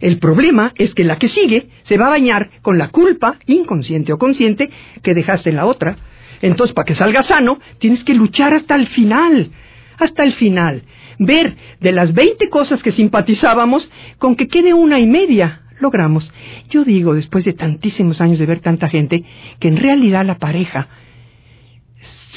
El 0.00 0.18
problema 0.18 0.72
es 0.76 0.94
que 0.94 1.04
la 1.04 1.18
que 1.18 1.28
sigue 1.28 1.68
se 1.84 1.96
va 1.96 2.06
a 2.06 2.10
bañar 2.10 2.50
con 2.62 2.76
la 2.76 2.88
culpa, 2.88 3.36
inconsciente 3.46 4.12
o 4.12 4.18
consciente, 4.18 4.70
que 5.02 5.14
dejaste 5.14 5.50
en 5.50 5.56
la 5.56 5.66
otra. 5.66 5.96
Entonces, 6.40 6.74
para 6.74 6.86
que 6.86 6.96
salga 6.96 7.22
sano, 7.22 7.58
tienes 7.78 8.02
que 8.04 8.14
luchar 8.14 8.52
hasta 8.52 8.74
el 8.74 8.88
final. 8.88 9.50
Hasta 9.98 10.24
el 10.24 10.34
final. 10.34 10.82
Ver 11.18 11.54
de 11.80 11.92
las 11.92 12.12
20 12.14 12.48
cosas 12.50 12.82
que 12.82 12.92
simpatizábamos 12.92 13.88
con 14.18 14.34
que 14.34 14.48
quede 14.48 14.74
una 14.74 14.98
y 14.98 15.06
media 15.06 15.61
logramos. 15.82 16.32
Yo 16.70 16.84
digo, 16.84 17.14
después 17.14 17.44
de 17.44 17.52
tantísimos 17.52 18.20
años 18.20 18.38
de 18.38 18.46
ver 18.46 18.60
tanta 18.60 18.88
gente, 18.88 19.24
que 19.60 19.68
en 19.68 19.76
realidad 19.76 20.24
la 20.24 20.36
pareja 20.36 20.88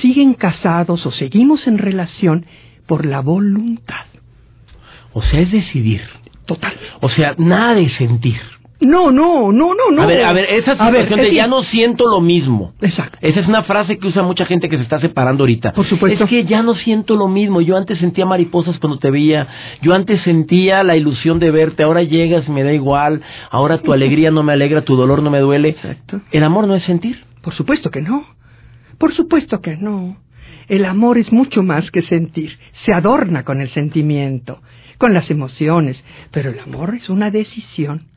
siguen 0.01 0.33
casados 0.33 1.05
o 1.05 1.11
seguimos 1.11 1.67
en 1.67 1.77
relación 1.77 2.45
por 2.85 3.05
la 3.05 3.21
voluntad. 3.21 4.05
O 5.13 5.21
sea, 5.21 5.39
es 5.39 5.51
decidir. 5.51 6.01
Total. 6.45 6.73
O 7.01 7.09
sea, 7.09 7.33
nada 7.37 7.75
de 7.75 7.89
sentir. 7.89 8.39
No, 8.85 9.11
no, 9.11 9.51
no, 9.51 9.73
no, 9.73 9.91
no. 9.91 10.01
A 10.03 10.05
ver, 10.05 10.23
a 10.23 10.33
ver, 10.33 10.45
esa 10.49 10.73
situación 10.73 11.19
de 11.19 11.33
ya 11.33 11.47
no 11.47 11.63
siento 11.63 12.07
lo 12.07 12.21
mismo. 12.21 12.73
Exacto. 12.81 13.17
Esa 13.21 13.39
es 13.39 13.47
una 13.47 13.63
frase 13.63 13.97
que 13.97 14.07
usa 14.07 14.21
mucha 14.21 14.45
gente 14.45 14.69
que 14.69 14.77
se 14.77 14.83
está 14.83 14.99
separando 14.99 15.43
ahorita. 15.43 15.73
Por 15.73 15.85
supuesto. 15.85 16.23
Es 16.23 16.29
que 16.29 16.45
ya 16.45 16.61
no 16.61 16.75
siento 16.75 17.15
lo 17.15 17.27
mismo. 17.27 17.61
Yo 17.61 17.77
antes 17.77 17.97
sentía 17.99 18.25
mariposas 18.25 18.77
cuando 18.79 18.99
te 18.99 19.09
veía. 19.09 19.47
Yo 19.81 19.93
antes 19.93 20.21
sentía 20.21 20.83
la 20.83 20.95
ilusión 20.95 21.39
de 21.39 21.51
verte. 21.51 21.83
Ahora 21.83 22.03
llegas, 22.03 22.47
me 22.47 22.63
da 22.63 22.73
igual. 22.73 23.21
Ahora 23.49 23.79
tu 23.79 23.91
alegría 23.93 24.31
no 24.31 24.43
me 24.43 24.53
alegra, 24.53 24.83
tu 24.83 24.95
dolor 24.95 25.23
no 25.23 25.31
me 25.31 25.39
duele. 25.39 25.69
Exacto. 25.69 26.21
El 26.31 26.43
amor 26.43 26.67
no 26.67 26.75
es 26.75 26.83
sentir. 26.83 27.23
Por 27.41 27.53
supuesto 27.53 27.89
que 27.89 28.01
no. 28.01 28.25
Por 28.97 29.13
supuesto 29.13 29.61
que 29.61 29.77
no. 29.77 30.17
El 30.67 30.85
amor 30.85 31.17
es 31.17 31.31
mucho 31.31 31.63
más 31.63 31.89
que 31.91 32.01
sentir. 32.03 32.57
Se 32.85 32.93
adorna 32.93 33.43
con 33.43 33.61
el 33.61 33.69
sentimiento, 33.69 34.61
con 34.97 35.13
las 35.13 35.29
emociones. 35.29 36.03
Pero 36.31 36.49
el 36.51 36.59
amor 36.59 36.95
es 36.95 37.09
una 37.09 37.31
decisión 37.31 38.07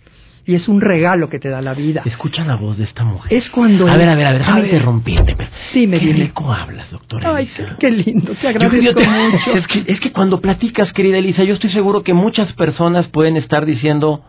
y 0.49 0.55
es 0.55 0.67
un 0.67 0.81
regalo 0.81 1.29
que 1.29 1.39
te 1.39 1.51
da 1.51 1.61
la 1.61 1.75
vida. 1.75 2.01
Escucha 2.07 2.43
la 2.43 2.57
voz 2.57 2.79
de 2.79 2.85
esta 2.85 3.05
mujer. 3.05 3.31
Es 3.31 3.51
cuando... 3.51 3.87
A 3.87 3.99
ver, 3.99 4.09
a 4.09 4.15
ver, 4.15 4.27
a 4.29 4.31
ver, 4.31 4.39
déjame 4.39 4.65
interrumpirte. 4.65 5.37
Sí, 5.75 5.87
me 5.87 6.01
Qué 6.01 6.11
rico 6.11 6.51
hablas, 6.51 6.91
doctora 6.91 7.37
Ay, 7.37 7.51
qué 7.79 7.91
lindo, 7.91 8.33
te 8.41 8.49
agradezco 8.49 8.99
mucho. 8.99 9.53
Es 9.55 9.67
que, 9.67 9.85
es 9.87 10.01
que 10.01 10.11
cuando 10.11 10.41
platicas, 10.41 10.91
querida 10.95 11.19
Elisa, 11.19 11.45
yo 11.45 11.53
estoy 11.53 11.69
seguro 11.69 12.03
que 12.03 12.15
muchas 12.15 12.51
personas 12.55 13.07
pueden 13.09 13.37
estar 13.37 13.67
diciendo... 13.67 14.25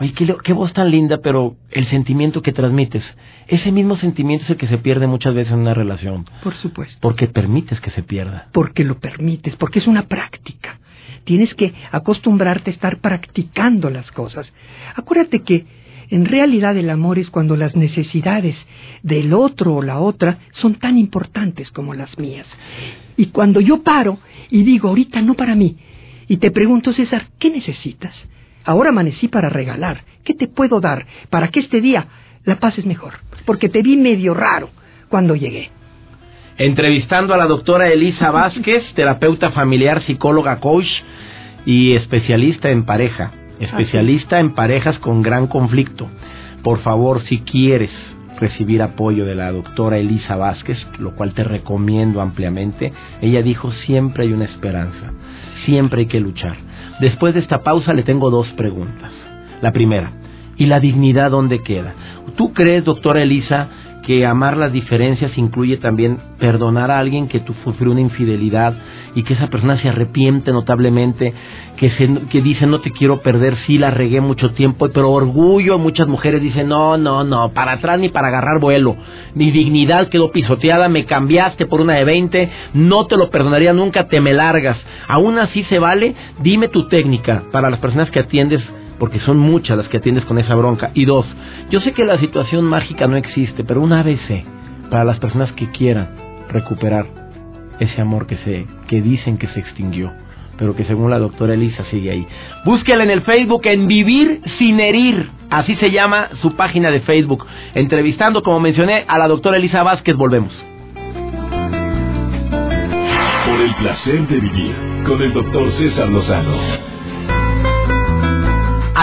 Oye, 0.00 0.12
qué, 0.12 0.26
qué 0.42 0.52
voz 0.52 0.72
tan 0.72 0.90
linda, 0.90 1.18
pero 1.22 1.54
el 1.70 1.88
sentimiento 1.88 2.42
que 2.42 2.52
transmites, 2.52 3.04
ese 3.46 3.70
mismo 3.70 3.96
sentimiento 3.96 4.44
es 4.44 4.50
el 4.50 4.56
que 4.56 4.66
se 4.66 4.78
pierde 4.78 5.06
muchas 5.06 5.34
veces 5.34 5.52
en 5.52 5.60
una 5.60 5.74
relación. 5.74 6.24
Por 6.42 6.54
supuesto. 6.54 6.98
Porque 7.00 7.28
permites 7.28 7.80
que 7.80 7.90
se 7.90 8.02
pierda. 8.02 8.48
Porque 8.52 8.82
lo 8.82 8.98
permites, 8.98 9.54
porque 9.54 9.78
es 9.78 9.86
una 9.86 10.08
práctica. 10.08 10.80
Tienes 11.28 11.52
que 11.56 11.74
acostumbrarte 11.92 12.70
a 12.70 12.72
estar 12.72 13.00
practicando 13.02 13.90
las 13.90 14.10
cosas. 14.12 14.50
Acuérdate 14.96 15.42
que 15.42 15.66
En 16.10 16.24
realidad 16.24 16.74
el 16.78 16.88
amor 16.88 17.18
es 17.18 17.28
cuando 17.28 17.54
las 17.54 17.76
necesidades 17.76 18.56
del 19.02 19.34
otro 19.34 19.74
o 19.74 19.82
la 19.82 19.98
otra 19.98 20.38
son 20.52 20.76
tan 20.76 20.96
importantes 20.96 21.70
como 21.70 21.92
las 21.92 22.18
mías. 22.18 22.46
Y 23.18 23.26
cuando 23.26 23.60
yo 23.60 23.82
paro 23.82 24.18
y 24.48 24.62
digo, 24.62 24.88
ahorita 24.88 25.20
no 25.20 25.34
para 25.34 25.54
mí, 25.54 25.76
y 26.28 26.38
te 26.38 26.50
pregunto, 26.50 26.94
César, 26.94 27.26
¿qué 27.38 27.50
necesitas? 27.50 28.14
Ahora 28.64 28.88
amanecí 28.88 29.28
para 29.28 29.50
regalar. 29.50 30.04
¿Qué 30.24 30.32
te 30.32 30.48
puedo 30.48 30.80
dar 30.80 31.04
para 31.28 31.48
que 31.48 31.60
este 31.60 31.82
día 31.82 32.06
la 32.44 32.58
pases 32.58 32.86
mejor? 32.86 33.18
Porque 33.44 33.68
te 33.68 33.82
vi 33.82 33.98
medio 33.98 34.32
raro 34.32 34.70
cuando 35.10 35.36
llegué. 35.36 35.68
Entrevistando 36.58 37.34
a 37.34 37.36
la 37.36 37.46
doctora 37.46 37.88
Elisa 37.88 38.32
Vázquez, 38.32 38.82
terapeuta 38.94 39.52
familiar, 39.52 40.02
psicóloga, 40.02 40.58
coach 40.58 40.88
y 41.64 41.94
especialista 41.94 42.68
en 42.70 42.84
pareja. 42.84 43.30
Especialista 43.60 44.40
en 44.40 44.54
parejas 44.56 44.98
con 44.98 45.22
gran 45.22 45.46
conflicto. 45.46 46.08
Por 46.64 46.80
favor, 46.80 47.22
si 47.26 47.38
quieres 47.42 47.90
recibir 48.40 48.82
apoyo 48.82 49.24
de 49.24 49.36
la 49.36 49.52
doctora 49.52 49.98
Elisa 49.98 50.34
Vázquez, 50.34 50.78
lo 50.98 51.14
cual 51.14 51.32
te 51.32 51.44
recomiendo 51.44 52.20
ampliamente, 52.20 52.92
ella 53.22 53.40
dijo 53.42 53.70
siempre 53.86 54.24
hay 54.24 54.32
una 54.32 54.46
esperanza, 54.46 55.12
siempre 55.64 56.00
hay 56.00 56.06
que 56.06 56.18
luchar. 56.18 56.56
Después 56.98 57.34
de 57.34 57.40
esta 57.40 57.62
pausa 57.62 57.94
le 57.94 58.02
tengo 58.02 58.30
dos 58.30 58.48
preguntas. 58.54 59.12
La 59.62 59.70
primera, 59.70 60.10
¿y 60.56 60.66
la 60.66 60.80
dignidad 60.80 61.30
dónde 61.30 61.60
queda? 61.60 61.94
¿Tú 62.36 62.52
crees, 62.52 62.84
doctora 62.84 63.22
Elisa, 63.22 63.68
que 64.08 64.24
amar 64.24 64.56
las 64.56 64.72
diferencias 64.72 65.36
incluye 65.36 65.76
también 65.76 66.16
perdonar 66.38 66.90
a 66.90 66.98
alguien 66.98 67.28
que 67.28 67.40
tú 67.40 67.54
sufrió 67.62 67.92
una 67.92 68.00
infidelidad 68.00 68.72
y 69.14 69.22
que 69.22 69.34
esa 69.34 69.48
persona 69.48 69.76
se 69.82 69.90
arrepiente 69.90 70.50
notablemente, 70.50 71.34
que, 71.76 71.90
se, 71.90 72.08
que 72.30 72.40
dice 72.40 72.66
no 72.66 72.80
te 72.80 72.90
quiero 72.90 73.20
perder, 73.20 73.58
sí 73.66 73.76
la 73.76 73.90
regué 73.90 74.22
mucho 74.22 74.52
tiempo, 74.52 74.88
pero 74.94 75.10
orgullo, 75.10 75.78
muchas 75.78 76.08
mujeres 76.08 76.40
dicen 76.40 76.68
no, 76.68 76.96
no, 76.96 77.22
no, 77.22 77.52
para 77.52 77.72
atrás 77.72 78.00
ni 78.00 78.08
para 78.08 78.28
agarrar 78.28 78.60
vuelo, 78.60 78.96
mi 79.34 79.50
dignidad 79.50 80.08
quedó 80.08 80.32
pisoteada, 80.32 80.88
me 80.88 81.04
cambiaste 81.04 81.66
por 81.66 81.82
una 81.82 81.96
de 81.96 82.04
20, 82.04 82.50
no 82.72 83.06
te 83.08 83.18
lo 83.18 83.28
perdonaría 83.28 83.74
nunca, 83.74 84.08
te 84.08 84.22
me 84.22 84.32
largas, 84.32 84.78
aún 85.06 85.38
así 85.38 85.64
se 85.64 85.78
vale, 85.78 86.14
dime 86.40 86.68
tu 86.68 86.88
técnica 86.88 87.42
para 87.52 87.68
las 87.68 87.78
personas 87.78 88.10
que 88.10 88.20
atiendes 88.20 88.62
porque 88.98 89.20
son 89.20 89.38
muchas 89.38 89.76
las 89.76 89.88
que 89.88 89.98
atiendes 89.98 90.24
con 90.24 90.38
esa 90.38 90.54
bronca. 90.54 90.90
Y 90.94 91.04
dos, 91.04 91.26
yo 91.70 91.80
sé 91.80 91.92
que 91.92 92.04
la 92.04 92.18
situación 92.18 92.64
mágica 92.64 93.06
no 93.06 93.16
existe, 93.16 93.64
pero 93.64 93.80
un 93.80 93.92
ABC 93.92 94.44
para 94.90 95.04
las 95.04 95.18
personas 95.18 95.52
que 95.52 95.70
quieran 95.70 96.08
recuperar 96.48 97.06
ese 97.78 98.00
amor 98.00 98.26
que 98.26 98.36
se 98.38 98.66
que 98.88 99.00
dicen 99.00 99.38
que 99.38 99.46
se 99.48 99.60
extinguió, 99.60 100.12
pero 100.56 100.74
que 100.74 100.84
según 100.84 101.10
la 101.10 101.18
doctora 101.18 101.54
Elisa 101.54 101.84
sigue 101.90 102.10
ahí. 102.10 102.26
Búsquela 102.64 103.04
en 103.04 103.10
el 103.10 103.22
Facebook 103.22 103.62
en 103.66 103.86
Vivir 103.86 104.40
sin 104.58 104.80
herir, 104.80 105.30
así 105.50 105.76
se 105.76 105.90
llama 105.90 106.28
su 106.40 106.56
página 106.56 106.90
de 106.90 107.00
Facebook. 107.00 107.46
Entrevistando, 107.74 108.42
como 108.42 108.60
mencioné, 108.60 109.04
a 109.06 109.18
la 109.18 109.28
doctora 109.28 109.58
Elisa 109.58 109.82
Vázquez, 109.82 110.16
volvemos. 110.16 110.52
Por 113.46 113.60
el 113.60 113.74
placer 113.76 114.26
de 114.26 114.40
vivir 114.40 114.74
con 115.06 115.22
el 115.22 115.32
doctor 115.32 115.70
César 115.78 116.08
Lozano. 116.08 116.97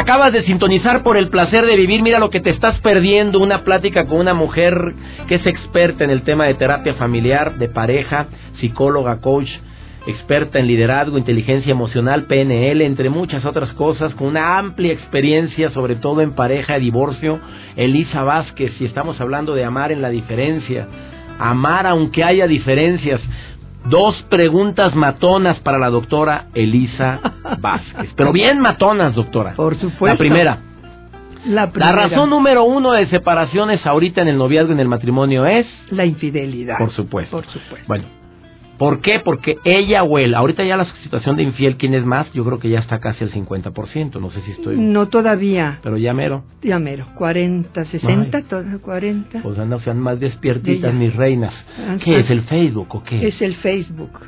Acabas 0.06 0.34
de 0.34 0.44
sintonizar 0.44 1.02
por 1.02 1.18
el 1.18 1.30
placer 1.30 1.66
de 1.66 1.76
vivir. 1.76 2.04
Mira 2.04 2.20
lo 2.20 2.30
que 2.30 2.40
te 2.40 2.52
estás 2.52 2.80
perdiendo. 2.82 3.40
Una 3.40 3.64
plática 3.64 4.06
con 4.06 4.20
una 4.20 4.36
mujer 4.36 4.94
que 5.28 5.34
es 5.34 5.48
experta 5.48 6.04
en 6.04 6.12
el 6.12 6.22
tema 6.22 6.46
de 6.46 6.54
terapia 6.54 6.94
familiar, 6.94 7.58
de 7.58 7.70
pareja, 7.70 8.28
psicóloga, 8.60 9.20
coach, 9.20 9.50
experta 10.06 10.60
en 10.60 10.68
liderazgo, 10.68 11.18
inteligencia 11.18 11.72
emocional, 11.72 12.26
PNL, 12.26 12.84
entre 12.84 13.10
muchas 13.10 13.46
otras 13.46 13.74
cosas, 13.74 14.14
con 14.14 14.28
una 14.28 14.60
amplia 14.60 14.94
experiencia, 14.94 15.72
sobre 15.72 15.96
todo 15.96 16.22
en 16.22 16.36
pareja, 16.36 16.78
divorcio. 16.78 17.40
Elisa 17.76 18.22
Vázquez, 18.22 18.80
y 18.80 18.86
estamos 18.86 19.20
hablando 19.20 19.56
de 19.56 19.64
amar 19.64 19.92
en 19.92 20.04
la 20.04 20.12
diferencia. 20.12 20.88
Amar 21.40 21.88
aunque 21.88 22.24
haya 22.24 22.46
diferencias. 22.46 23.22
Dos 23.90 24.16
preguntas 24.30 24.96
matonas 24.96 25.60
para 25.60 25.78
la 25.78 25.90
doctora 25.90 26.46
Elisa 26.54 27.20
Vázquez. 27.60 28.12
Pero 28.16 28.32
bien 28.32 28.60
matonas, 28.60 29.14
doctora. 29.16 29.54
Por 29.54 29.76
supuesto. 29.78 30.08
La 30.08 30.18
primera. 30.18 30.58
La, 31.46 31.70
La 31.76 31.92
razón 31.92 32.32
número 32.32 32.64
uno 32.64 32.94
de 32.94 33.06
separaciones 33.08 33.86
ahorita 33.86 34.22
en 34.22 34.30
el 34.30 34.38
noviazgo 34.38 34.72
y 34.72 34.74
en 34.74 34.80
el 34.80 34.88
matrimonio 34.88 35.46
es... 35.46 35.68
La 35.92 36.04
infidelidad. 36.04 36.80
Por 36.80 36.92
supuesto. 36.92 37.38
Por 37.38 37.46
supuesto. 37.46 37.86
Bueno, 37.88 38.06
¿por 38.78 39.02
qué? 39.02 39.20
Porque 39.20 39.58
ella 39.64 40.04
o 40.04 40.18
él, 40.20 40.34
ahorita 40.36 40.64
ya 40.64 40.78
la 40.78 40.86
situación 41.04 41.36
de 41.38 41.44
infiel, 41.44 41.78
¿quién 41.78 41.94
es 41.94 42.06
más? 42.06 42.32
Yo 42.34 42.44
creo 42.46 42.60
que 42.60 42.70
ya 42.70 42.80
está 42.80 43.00
casi 43.00 43.24
al 43.24 43.32
50%, 43.32 44.20
no 44.20 44.32
sé 44.32 44.42
si 44.42 44.52
estoy... 44.52 44.78
No 44.78 45.08
todavía. 45.08 45.80
Pero 45.84 45.98
ya 45.98 46.14
mero. 46.14 46.44
Ya 46.62 46.80
mero. 46.80 47.08
40, 47.18 47.86
60, 47.86 48.38
Ay. 48.38 48.44
to- 48.44 48.64
40. 48.82 49.42
Pues 49.42 49.58
andan, 49.60 49.80
sean 49.82 50.00
más 50.00 50.20
despiertitas 50.20 50.94
mis 50.94 51.16
reinas. 51.16 51.54
Ah, 51.80 51.98
¿Qué 52.04 52.20
es 52.20 52.30
el 52.30 52.42
Facebook 52.44 52.88
o 52.96 53.04
qué? 53.04 53.28
Es 53.28 53.42
el 53.42 53.56
Facebook. 53.56 54.20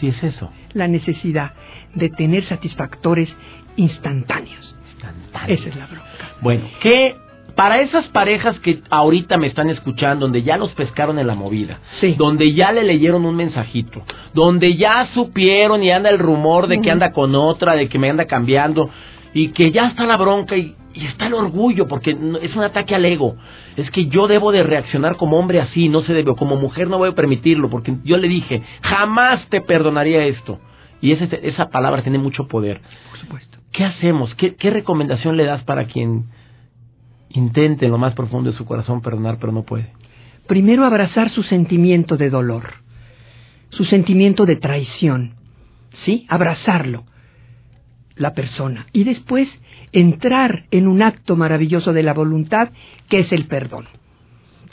Sí, 0.00 0.08
es 0.08 0.22
eso. 0.24 0.50
La 0.72 0.88
necesidad 0.88 1.52
de 1.94 2.08
tener 2.10 2.44
satisfactores 2.48 3.28
instantáneos. 3.76 4.74
Instantáneo. 4.94 5.56
Esa 5.56 5.68
es 5.68 5.76
la 5.76 5.86
bronca. 5.86 6.06
Bueno, 6.40 6.64
que 6.80 7.14
para 7.54 7.80
esas 7.80 8.06
parejas 8.08 8.58
que 8.60 8.80
ahorita 8.90 9.36
me 9.38 9.46
están 9.46 9.70
escuchando, 9.70 10.26
donde 10.26 10.42
ya 10.42 10.56
los 10.56 10.72
pescaron 10.72 11.18
en 11.18 11.26
la 11.26 11.34
movida, 11.34 11.78
Sí. 12.00 12.14
donde 12.18 12.52
ya 12.52 12.72
le 12.72 12.82
leyeron 12.84 13.24
un 13.26 13.36
mensajito, 13.36 14.02
donde 14.34 14.76
ya 14.76 15.08
supieron 15.14 15.82
y 15.82 15.90
anda 15.90 16.10
el 16.10 16.18
rumor 16.18 16.66
de 16.66 16.80
que 16.80 16.90
anda 16.90 17.12
con 17.12 17.34
otra, 17.34 17.74
de 17.74 17.88
que 17.88 17.98
me 17.98 18.10
anda 18.10 18.26
cambiando, 18.26 18.90
y 19.34 19.48
que 19.48 19.70
ya 19.72 19.86
está 19.88 20.04
la 20.04 20.16
bronca 20.16 20.56
y, 20.56 20.74
y 20.94 21.06
está 21.06 21.26
el 21.26 21.34
orgullo, 21.34 21.88
porque 21.88 22.16
es 22.42 22.54
un 22.54 22.62
ataque 22.62 22.94
al 22.94 23.04
ego. 23.04 23.36
Es 23.76 23.90
que 23.90 24.06
yo 24.06 24.26
debo 24.28 24.52
de 24.52 24.62
reaccionar 24.62 25.16
como 25.16 25.38
hombre 25.38 25.60
así, 25.60 25.88
no 25.88 26.02
se 26.02 26.12
debe, 26.12 26.30
o 26.32 26.36
como 26.36 26.56
mujer 26.56 26.88
no 26.88 26.98
voy 26.98 27.08
a 27.10 27.14
permitirlo, 27.14 27.70
porque 27.70 27.94
yo 28.04 28.18
le 28.18 28.28
dije, 28.28 28.62
jamás 28.82 29.46
te 29.48 29.60
perdonaría 29.62 30.24
esto. 30.24 30.58
Y 31.00 31.12
ese- 31.12 31.40
esa 31.42 31.70
palabra 31.70 32.02
tiene 32.02 32.18
mucho 32.18 32.46
poder. 32.46 32.80
Por 33.10 33.18
supuesto. 33.18 33.58
¿Qué 33.72 33.84
hacemos? 33.84 34.34
¿Qué, 34.34 34.54
¿Qué 34.54 34.70
recomendación 34.70 35.36
le 35.38 35.44
das 35.44 35.62
para 35.64 35.86
quien 35.86 36.26
intente 37.34 37.86
en 37.86 37.92
lo 37.92 37.98
más 37.98 38.14
profundo 38.14 38.50
de 38.50 38.56
su 38.56 38.64
corazón 38.64 39.00
perdonar 39.00 39.38
pero 39.40 39.52
no 39.52 39.62
puede? 39.62 39.92
Primero 40.46 40.84
abrazar 40.84 41.30
su 41.30 41.42
sentimiento 41.42 42.16
de 42.16 42.30
dolor, 42.30 42.74
su 43.70 43.84
sentimiento 43.84 44.44
de 44.44 44.56
traición, 44.56 45.34
¿sí? 46.04 46.26
Abrazarlo, 46.28 47.04
la 48.16 48.34
persona. 48.34 48.86
Y 48.92 49.04
después 49.04 49.48
entrar 49.92 50.64
en 50.70 50.88
un 50.88 51.02
acto 51.02 51.36
maravilloso 51.36 51.92
de 51.92 52.02
la 52.02 52.14
voluntad 52.14 52.70
que 53.08 53.20
es 53.20 53.32
el 53.32 53.46
perdón. 53.46 53.86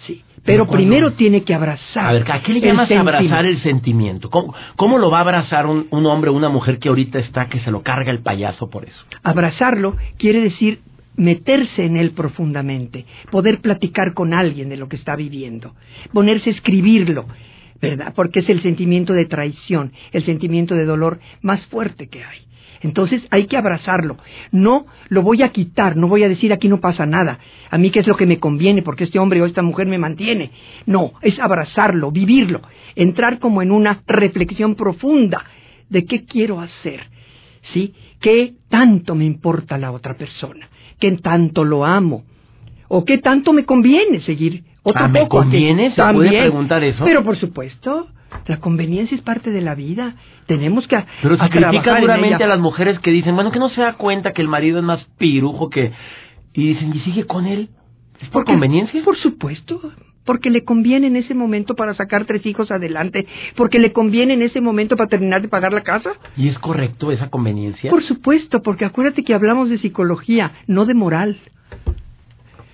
Sí. 0.07 0.23
Pero 0.45 0.67
primero 0.67 1.13
tiene 1.13 1.43
que 1.43 1.53
abrazar. 1.53 2.07
A 2.07 2.13
ver, 2.13 2.31
¿a 2.31 2.41
qué 2.41 2.53
le 2.53 2.61
llamas 2.61 2.89
abrazar 2.89 3.45
el 3.45 3.61
sentimiento? 3.61 4.29
¿Cómo, 4.29 4.55
¿Cómo 4.77 4.97
lo 4.97 5.11
va 5.11 5.17
a 5.17 5.21
abrazar 5.21 5.65
un, 5.65 5.87
un 5.91 6.05
hombre 6.05 6.29
o 6.29 6.33
una 6.33 6.49
mujer 6.49 6.79
que 6.79 6.89
ahorita 6.89 7.19
está 7.19 7.47
que 7.49 7.59
se 7.59 7.71
lo 7.71 7.83
carga 7.83 8.11
el 8.11 8.19
payaso 8.19 8.69
por 8.69 8.85
eso? 8.85 9.03
Abrazarlo 9.23 9.97
quiere 10.17 10.39
decir 10.39 10.79
meterse 11.15 11.85
en 11.85 11.97
él 11.97 12.11
profundamente, 12.11 13.05
poder 13.31 13.59
platicar 13.59 14.13
con 14.13 14.33
alguien 14.33 14.69
de 14.69 14.77
lo 14.77 14.87
que 14.87 14.95
está 14.95 15.15
viviendo, 15.15 15.75
ponerse 16.13 16.49
a 16.49 16.53
escribirlo, 16.53 17.25
¿verdad? 17.81 18.13
Porque 18.15 18.39
es 18.39 18.49
el 18.49 18.61
sentimiento 18.61 19.13
de 19.13 19.25
traición, 19.25 19.91
el 20.11 20.25
sentimiento 20.25 20.75
de 20.75 20.85
dolor 20.85 21.19
más 21.41 21.65
fuerte 21.67 22.07
que 22.07 22.23
hay. 22.23 22.39
Entonces 22.81 23.21
hay 23.29 23.47
que 23.47 23.57
abrazarlo. 23.57 24.17
No 24.51 24.85
lo 25.09 25.21
voy 25.21 25.43
a 25.43 25.49
quitar, 25.49 25.97
no 25.97 26.07
voy 26.07 26.23
a 26.23 26.29
decir 26.29 26.53
aquí 26.53 26.69
no 26.69 26.79
pasa 26.79 27.05
nada. 27.05 27.39
A 27.69 27.77
mí 27.77 27.91
qué 27.91 27.99
es 27.99 28.07
lo 28.07 28.15
que 28.15 28.25
me 28.25 28.39
conviene 28.39 28.81
porque 28.81 29.03
este 29.03 29.19
hombre 29.19 29.41
o 29.41 29.45
esta 29.45 29.61
mujer 29.61 29.87
me 29.87 29.97
mantiene. 29.97 30.51
No, 30.85 31.13
es 31.21 31.37
abrazarlo, 31.39 32.11
vivirlo, 32.11 32.61
entrar 32.95 33.39
como 33.39 33.61
en 33.61 33.71
una 33.71 34.01
reflexión 34.07 34.75
profunda 34.75 35.43
de 35.89 36.05
qué 36.05 36.25
quiero 36.25 36.61
hacer. 36.61 37.01
¿Sí? 37.73 37.93
¿Qué 38.21 38.53
tanto 38.69 39.15
me 39.15 39.25
importa 39.25 39.77
la 39.77 39.91
otra 39.91 40.15
persona? 40.15 40.67
¿Qué 40.99 41.11
tanto 41.13 41.63
lo 41.63 41.85
amo? 41.85 42.23
¿O 42.87 43.05
qué 43.05 43.17
tanto 43.19 43.53
me 43.53 43.65
conviene 43.65 44.21
seguir 44.21 44.63
otro 44.83 45.05
Ah, 45.05 45.07
¿me 45.07 45.21
poco? 45.21 45.37
conviene? 45.39 45.89
¿Se 45.91 45.95
puede 45.95 46.13
También. 46.13 46.41
preguntar 46.43 46.83
eso? 46.83 47.03
Pero 47.05 47.23
por 47.23 47.37
supuesto, 47.37 48.07
la 48.47 48.57
conveniencia 48.59 49.15
es 49.15 49.21
parte 49.21 49.51
de 49.51 49.61
la 49.61 49.75
vida. 49.75 50.15
Tenemos 50.47 50.87
que 50.87 50.97
Pero 51.21 51.37
se 51.37 51.49
critica 51.49 51.99
duramente 52.01 52.43
a 52.43 52.47
las 52.47 52.59
mujeres 52.59 52.99
que 52.99 53.11
dicen, 53.11 53.35
bueno, 53.35 53.51
que 53.51 53.59
no 53.59 53.69
se 53.69 53.81
da 53.81 53.93
cuenta 53.93 54.33
que 54.33 54.41
el 54.41 54.47
marido 54.47 54.79
es 54.79 54.83
más 54.83 55.03
pirujo 55.17 55.69
que... 55.69 55.91
Y 56.53 56.69
dicen, 56.69 56.91
¿y 56.95 56.99
sigue 57.01 57.25
con 57.25 57.45
él? 57.45 57.69
¿Es 58.19 58.27
por 58.29 58.41
Porque- 58.43 58.51
conveniencia? 58.53 59.01
Por 59.03 59.17
supuesto. 59.17 59.79
Porque 60.29 60.51
le 60.51 60.63
conviene 60.63 61.07
en 61.07 61.15
ese 61.15 61.33
momento 61.33 61.73
para 61.73 61.95
sacar 61.95 62.25
tres 62.25 62.45
hijos 62.45 62.69
adelante. 62.69 63.25
Porque 63.55 63.79
le 63.79 63.91
conviene 63.91 64.35
en 64.35 64.43
ese 64.43 64.61
momento 64.61 64.95
para 64.95 65.09
terminar 65.09 65.41
de 65.41 65.47
pagar 65.47 65.73
la 65.73 65.81
casa. 65.81 66.11
¿Y 66.37 66.49
es 66.49 66.59
correcto 66.59 67.11
esa 67.11 67.31
conveniencia? 67.31 67.89
Por 67.89 68.03
supuesto, 68.03 68.61
porque 68.61 68.85
acuérdate 68.85 69.23
que 69.23 69.33
hablamos 69.33 69.71
de 69.71 69.79
psicología, 69.79 70.51
no 70.67 70.85
de 70.85 70.93
moral. 70.93 71.39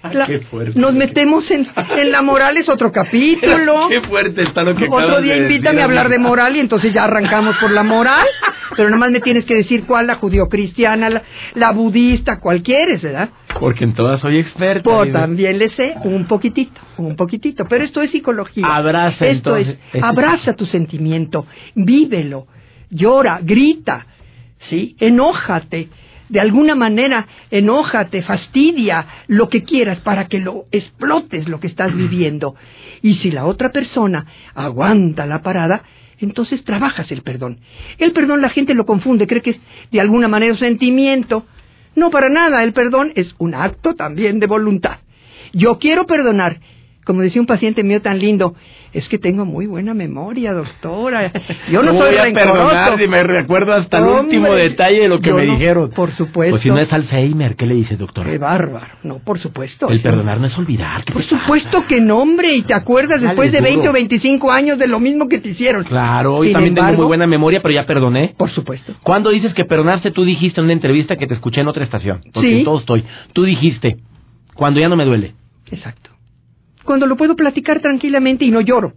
Ay, 0.10 0.16
La- 0.18 0.26
qué 0.26 0.40
fuerte. 0.42 0.80
nos 0.80 0.94
metemos 0.94 1.50
en, 1.52 1.68
en 1.98 2.12
la 2.12 2.22
moral, 2.22 2.58
es 2.58 2.68
otro 2.70 2.92
capítulo. 2.92 3.88
Qué 3.90 4.02
fuerte 4.02 4.44
está 4.44 4.64
lo 4.64 4.76
que 4.76 4.86
Otro 4.90 5.22
día 5.22 5.36
de 5.36 5.42
invítame 5.42 5.82
a 5.82 5.86
hablar 5.86 6.10
de 6.10 6.20
moral 6.20 6.56
y 6.56 6.60
entonces 6.60 6.94
ya 6.94 7.04
arrancamos 7.06 7.56
por 7.58 7.72
la 7.72 7.84
moral. 7.84 8.26
Pero 8.76 8.90
nomás 8.90 9.12
me 9.12 9.22
tienes 9.22 9.46
que 9.46 9.56
decir 9.56 9.86
cuál, 9.86 10.08
la 10.08 10.16
judio-cristiana, 10.16 11.10
la, 11.10 11.22
la 11.54 11.72
budista, 11.72 12.40
cuál 12.40 12.62
quieres, 12.64 13.02
¿verdad? 13.02 13.30
Porque 13.60 13.84
en 13.84 13.94
todas 13.94 14.20
soy 14.22 14.40
experta. 14.40 14.84
Pues 14.84 15.14
también 15.14 15.60
le 15.60 15.70
sé 15.70 15.94
un 16.04 16.26
poquitito, 16.26 16.82
un 16.98 17.16
poquitito. 17.16 17.66
Pero 17.70 17.84
esto 17.86 18.02
es 18.02 18.12
psicología. 18.12 18.66
Abraza 18.68 19.26
Esto 19.28 19.56
es, 19.56 19.78
abraza 20.02 20.54
tu 20.56 20.66
sentimiento, 20.66 21.46
vívelo, 21.74 22.48
llora, 22.90 23.40
grita, 23.42 24.06
¿sí? 24.70 24.96
Enójate. 25.00 25.88
De 26.30 26.40
alguna 26.40 26.76
manera, 26.76 27.28
enójate, 27.52 28.24
fastidia, 28.24 29.06
lo 29.28 29.50
que 29.50 29.64
quieras 29.64 30.00
para 30.00 30.28
que 30.28 30.40
lo 30.40 30.66
explotes 30.72 31.48
lo 31.48 31.60
que 31.60 31.68
estás 31.68 31.96
viviendo. 31.98 32.56
Y 33.02 33.16
si 33.16 33.32
la 33.32 33.46
otra 33.46 33.72
persona 33.72 34.26
aguanta 34.54 35.26
la 35.26 35.42
parada, 35.42 35.84
entonces 36.20 36.64
trabajas 36.64 37.12
el 37.12 37.22
perdón. 37.22 37.60
El 37.98 38.12
perdón 38.14 38.42
la 38.42 38.50
gente 38.50 38.74
lo 38.74 38.86
confunde, 38.86 39.28
cree 39.28 39.42
que 39.42 39.52
es 39.52 39.60
de 39.92 40.02
alguna 40.02 40.28
manera 40.28 40.54
un 40.54 40.60
sentimiento. 40.60 41.46
No, 41.96 42.10
para 42.10 42.30
nada, 42.30 42.64
el 42.64 42.74
perdón 42.74 43.12
es 43.16 43.34
un 43.38 43.54
acto 43.54 43.96
también 43.96 44.40
de 44.40 44.48
voluntad. 44.48 45.00
Yo 45.54 45.78
quiero 45.80 46.06
perdonar 46.06 46.60
como 47.06 47.22
decía 47.22 47.40
un 47.40 47.48
paciente 47.48 47.84
mío 47.84 48.02
tan 48.02 48.20
lindo, 48.20 48.56
es 48.92 49.08
que 49.10 49.20
tengo 49.20 49.46
muy 49.46 49.68
buena 49.68 49.94
memoria, 49.94 50.54
doctora. 50.54 51.32
Yo 51.72 51.84
no 51.84 51.92
soy 51.98 52.16
voy 52.16 52.18
a 52.18 52.34
perdonar 52.34 52.98
si 52.98 53.08
me 53.08 53.24
recuerdo 53.24 53.74
hasta 53.74 54.00
el 54.00 54.06
último 54.06 54.54
detalle 54.54 55.02
de 55.02 55.08
lo 55.08 55.20
que 55.20 55.32
me 55.32 55.44
dijeron. 55.44 55.92
Por 55.92 56.16
supuesto. 56.16 56.52
Pues 56.52 56.64
si 56.64 56.70
no 56.70 56.80
es 56.80 56.92
Alzheimer, 56.92 57.56
¿qué 57.56 57.68
le 57.68 57.76
dice, 57.76 57.96
doctor? 57.96 58.26
Qué 58.26 58.40
bárbaro. 58.40 58.88
No, 59.04 59.20
por 59.20 59.40
supuesto. 59.40 59.88
El 59.90 60.02
perdonar 60.02 60.40
no 60.40 60.48
es 60.48 60.58
olvidar. 60.58 61.04
Por 61.06 61.24
supuesto 61.24 61.86
que 61.88 62.02
no, 62.02 62.20
hombre, 62.20 62.56
y 62.56 62.64
te 62.64 62.74
acuerdas 62.74 63.22
después 63.22 63.52
de 63.52 63.62
20 63.62 63.88
o 63.88 63.94
25 63.94 64.52
años 64.52 64.80
de 64.80 64.88
lo 64.88 65.00
mismo 65.00 65.28
que 65.28 65.38
te 65.38 65.50
hicieron. 65.50 65.84
Claro, 65.84 66.44
y 66.44 66.54
también 66.54 66.74
tengo 66.74 66.94
muy 66.94 67.06
buena 67.06 67.28
memoria, 67.28 67.62
pero 67.62 67.74
ya 67.74 67.86
perdoné. 67.86 68.34
Por 68.36 68.50
supuesto. 68.50 68.94
Cuando 69.04 69.30
dices 69.30 69.54
que 69.54 69.66
perdonaste, 69.66 70.10
tú 70.10 70.26
dijiste 70.26 70.60
en 70.60 70.66
una 70.66 70.74
entrevista 70.74 71.18
que 71.18 71.28
te 71.28 71.36
escuché 71.36 71.62
en 71.62 71.68
otra 71.68 71.84
estación, 71.84 72.22
porque 72.34 72.50
sí. 72.50 72.58
en 72.60 72.64
todo 72.64 72.80
estoy. 72.80 73.04
Tú 73.34 73.44
dijiste, 73.44 73.98
cuando 74.56 74.80
ya 74.80 74.90
no 74.90 74.96
me 74.96 75.06
duele. 75.06 75.34
Exacto 75.70 76.15
cuando 76.86 77.06
lo 77.08 77.18
puedo 77.18 77.36
platicar 77.36 77.82
tranquilamente 77.82 78.46
y 78.46 78.52
no 78.52 78.62
lloro. 78.62 78.94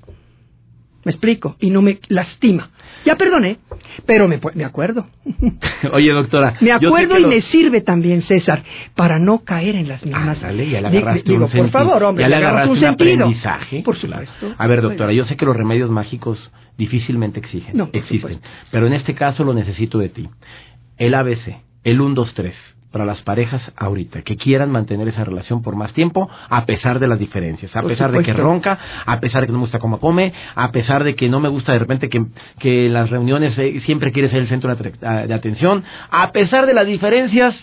Me 1.05 1.13
explico, 1.13 1.57
y 1.61 1.71
no 1.71 1.81
me 1.81 2.01
lastima. 2.09 2.71
Ya 3.05 3.17
perdoné, 3.17 3.59
pero 4.05 4.29
me, 4.29 4.41
me 4.55 4.65
acuerdo. 4.65 5.07
Oye, 5.93 6.11
doctora. 6.13 6.57
Me 6.61 6.73
acuerdo 6.73 7.19
y 7.19 7.25
me 7.25 7.41
sirve 7.43 7.81
también, 7.81 8.23
César, 8.23 8.63
para 8.95 9.19
no 9.19 9.39
caer 9.39 9.77
en 9.77 9.89
las 9.89 10.05
mismas. 10.05 10.39
Ah, 10.43 10.53
ya 10.53 10.53
le 10.53 10.77
agarraste 10.77 11.31
Digo, 11.31 11.49
por 11.49 11.71
favor, 11.71 12.03
hombre, 12.03 12.25
ya 12.25 12.29
le 12.29 12.37
agarraste 12.37 12.71
un, 12.71 12.85
aprendizaje. 12.85 13.83
Por 13.83 13.97
supuesto. 13.97 14.55
A 14.59 14.67
ver, 14.67 14.83
doctora, 14.83 15.13
yo 15.13 15.25
sé 15.25 15.37
que 15.37 15.47
los 15.47 15.57
remedios 15.57 15.89
mágicos 15.89 16.39
difícilmente 16.77 17.41
exigen. 17.41 17.77
No, 17.77 17.89
existen. 17.93 18.41
Pero 18.71 18.87
en 18.87 18.93
este 18.93 19.15
caso 19.15 19.45
lo 19.45 19.55
necesito 19.55 19.99
de 19.99 20.09
ti. 20.09 20.29
El 20.97 21.15
ABC, 21.15 21.63
el 21.85 22.01
1, 22.01 22.15
2, 22.15 22.35
3 22.35 22.55
para 22.91 23.05
las 23.05 23.21
parejas 23.23 23.63
ahorita, 23.77 24.23
que 24.23 24.37
quieran 24.37 24.71
mantener 24.71 25.09
esa 25.09 25.25
relación 25.25 25.63
por 25.63 25.77
más 25.77 25.93
tiempo, 25.93 26.29
a 26.49 26.65
pesar 26.65 26.99
de 26.99 27.09
las 27.09 27.19
diferencias, 27.19 27.75
a 27.77 27.83
pesar 27.83 28.13
de 28.13 28.23
que 28.23 28.33
ronca, 28.33 28.79
a 29.05 29.21
pesar 29.21 29.43
de 29.43 29.47
que 29.47 29.53
no 29.53 29.59
me 29.59 29.65
gusta 29.65 29.79
cómo 29.79 30.01
come, 30.01 30.33
a 30.55 30.73
pesar 30.73 31.05
de 31.05 31.15
que 31.15 31.29
no 31.29 31.41
me 31.41 31.49
gusta 31.49 31.73
de 31.73 31.79
repente 31.81 32.09
que, 32.09 32.25
que 32.59 32.87
en 32.87 32.95
las 32.95 33.11
reuniones 33.11 33.57
eh, 33.59 33.81
siempre 33.85 34.13
quiere 34.13 34.31
ser 34.31 34.41
el 34.41 34.49
centro 34.49 34.75
de, 34.75 35.35
atención, 35.35 35.85
a 36.11 36.33
pesar 36.33 36.67
de 36.67 36.75
las 36.75 36.87
diferencias, 36.87 37.55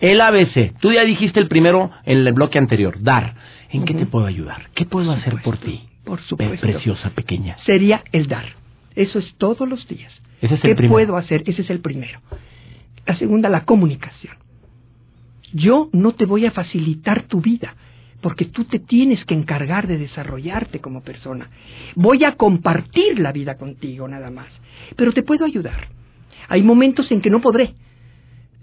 el 0.00 0.20
ABC. 0.20 0.74
Tú 0.80 0.92
ya 0.92 1.04
dijiste 1.04 1.40
el 1.40 1.48
primero 1.48 1.90
en 2.04 2.26
el 2.26 2.32
bloque 2.32 2.58
anterior, 2.58 2.96
dar. 3.00 3.34
¿En 3.70 3.84
qué 3.84 3.94
te 3.94 4.06
puedo 4.06 4.26
ayudar? 4.26 4.68
¿Qué 4.74 4.84
puedo 4.84 5.12
hacer 5.12 5.36
por 5.42 5.58
ti? 5.58 5.88
Por 6.04 6.20
supuesto. 6.22 6.66
Preciosa, 6.66 7.10
pequeña. 7.10 7.56
Sería 7.64 8.02
el 8.12 8.28
dar. 8.28 8.46
Eso 8.94 9.18
es 9.18 9.34
todos 9.38 9.68
los 9.68 9.86
días. 9.88 10.12
Ese 10.40 10.54
es 10.54 10.64
el 10.64 10.76
¿Qué 10.76 10.88
puedo 10.88 11.16
hacer? 11.16 11.42
Ese 11.46 11.62
es 11.62 11.70
el 11.70 11.80
primero. 11.80 12.20
La 13.06 13.16
segunda, 13.16 13.48
la 13.48 13.64
comunicación. 13.64 14.36
Yo 15.52 15.88
no 15.92 16.12
te 16.12 16.26
voy 16.26 16.46
a 16.46 16.50
facilitar 16.50 17.24
tu 17.24 17.40
vida, 17.40 17.74
porque 18.20 18.46
tú 18.46 18.64
te 18.64 18.78
tienes 18.78 19.24
que 19.24 19.34
encargar 19.34 19.86
de 19.86 19.98
desarrollarte 19.98 20.80
como 20.80 21.02
persona. 21.02 21.50
Voy 21.94 22.24
a 22.24 22.36
compartir 22.36 23.20
la 23.20 23.32
vida 23.32 23.56
contigo 23.56 24.08
nada 24.08 24.30
más, 24.30 24.48
pero 24.96 25.12
te 25.12 25.22
puedo 25.22 25.44
ayudar. 25.44 25.88
Hay 26.48 26.62
momentos 26.62 27.10
en 27.10 27.20
que 27.20 27.30
no 27.30 27.40
podré, 27.40 27.74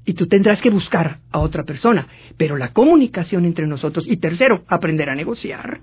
y 0.06 0.14
tú 0.14 0.28
tendrás 0.28 0.62
que 0.62 0.70
buscar 0.70 1.20
a 1.32 1.40
otra 1.40 1.64
persona, 1.64 2.08
pero 2.38 2.58
la 2.58 2.74
comunicación 2.74 3.46
entre 3.46 3.68
nosotros, 3.68 4.06
y 4.08 4.18
tercero, 4.18 4.64
aprender 4.68 5.10
a 5.10 5.16
negociar. 5.16 5.80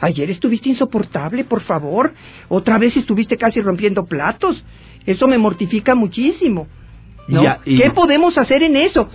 Ayer 0.00 0.30
estuviste 0.30 0.70
insoportable, 0.70 1.44
por 1.44 1.60
favor. 1.62 2.14
Otra 2.48 2.78
vez 2.78 2.96
estuviste 2.96 3.36
casi 3.36 3.60
rompiendo 3.60 4.06
platos. 4.06 4.62
Eso 5.04 5.28
me 5.28 5.36
mortifica 5.36 5.94
muchísimo. 5.94 6.68
¿Qué 7.64 7.90
podemos 7.94 8.36
hacer 8.36 8.62
en 8.62 8.76
eso? 8.76 9.08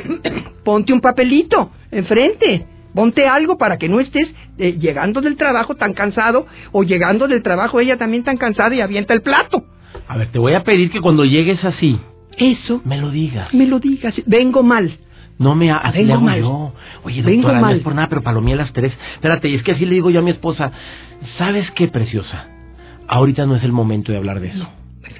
Ponte 0.64 0.92
un 0.92 1.00
papelito 1.00 1.70
enfrente. 1.90 2.66
Ponte 2.94 3.26
algo 3.26 3.58
para 3.58 3.76
que 3.76 3.88
no 3.88 4.00
estés 4.00 4.28
eh, 4.58 4.78
llegando 4.78 5.20
del 5.20 5.36
trabajo 5.36 5.74
tan 5.74 5.92
cansado 5.92 6.46
o 6.72 6.82
llegando 6.82 7.28
del 7.28 7.42
trabajo 7.42 7.78
ella 7.78 7.98
también 7.98 8.24
tan 8.24 8.38
cansada 8.38 8.74
y 8.74 8.80
avienta 8.80 9.12
el 9.12 9.20
plato. 9.20 9.64
A 10.08 10.16
ver, 10.16 10.28
te 10.28 10.38
voy 10.38 10.54
a 10.54 10.64
pedir 10.64 10.90
que 10.90 11.00
cuando 11.00 11.24
llegues 11.24 11.62
así, 11.62 12.00
eso 12.38 12.80
me 12.84 12.98
lo 12.98 13.10
digas. 13.10 13.52
Me 13.52 13.66
lo 13.66 13.80
digas. 13.80 14.14
Vengo 14.26 14.62
mal. 14.62 14.98
No 15.38 15.54
me 15.54 15.70
así 15.70 15.98
Vengo 15.98 16.20
mal. 16.20 16.42
Oye, 17.04 17.22
doctora, 17.22 17.60
no 17.60 17.70
es 17.70 17.82
por 17.82 17.94
nada, 17.94 18.08
pero 18.08 18.22
palomé 18.22 18.54
a 18.54 18.56
las 18.56 18.72
tres. 18.72 18.92
Espérate, 19.14 19.48
y 19.48 19.54
es 19.54 19.62
que 19.62 19.72
así 19.72 19.84
le 19.84 19.94
digo 19.94 20.10
yo 20.10 20.20
a 20.20 20.22
mi 20.22 20.30
esposa, 20.30 20.72
¿sabes 21.36 21.70
qué, 21.72 21.88
preciosa? 21.88 22.48
Ahorita 23.08 23.46
no 23.46 23.56
es 23.56 23.62
el 23.62 23.72
momento 23.72 24.12
de 24.12 24.18
hablar 24.18 24.40
de 24.40 24.48
eso. 24.48 24.66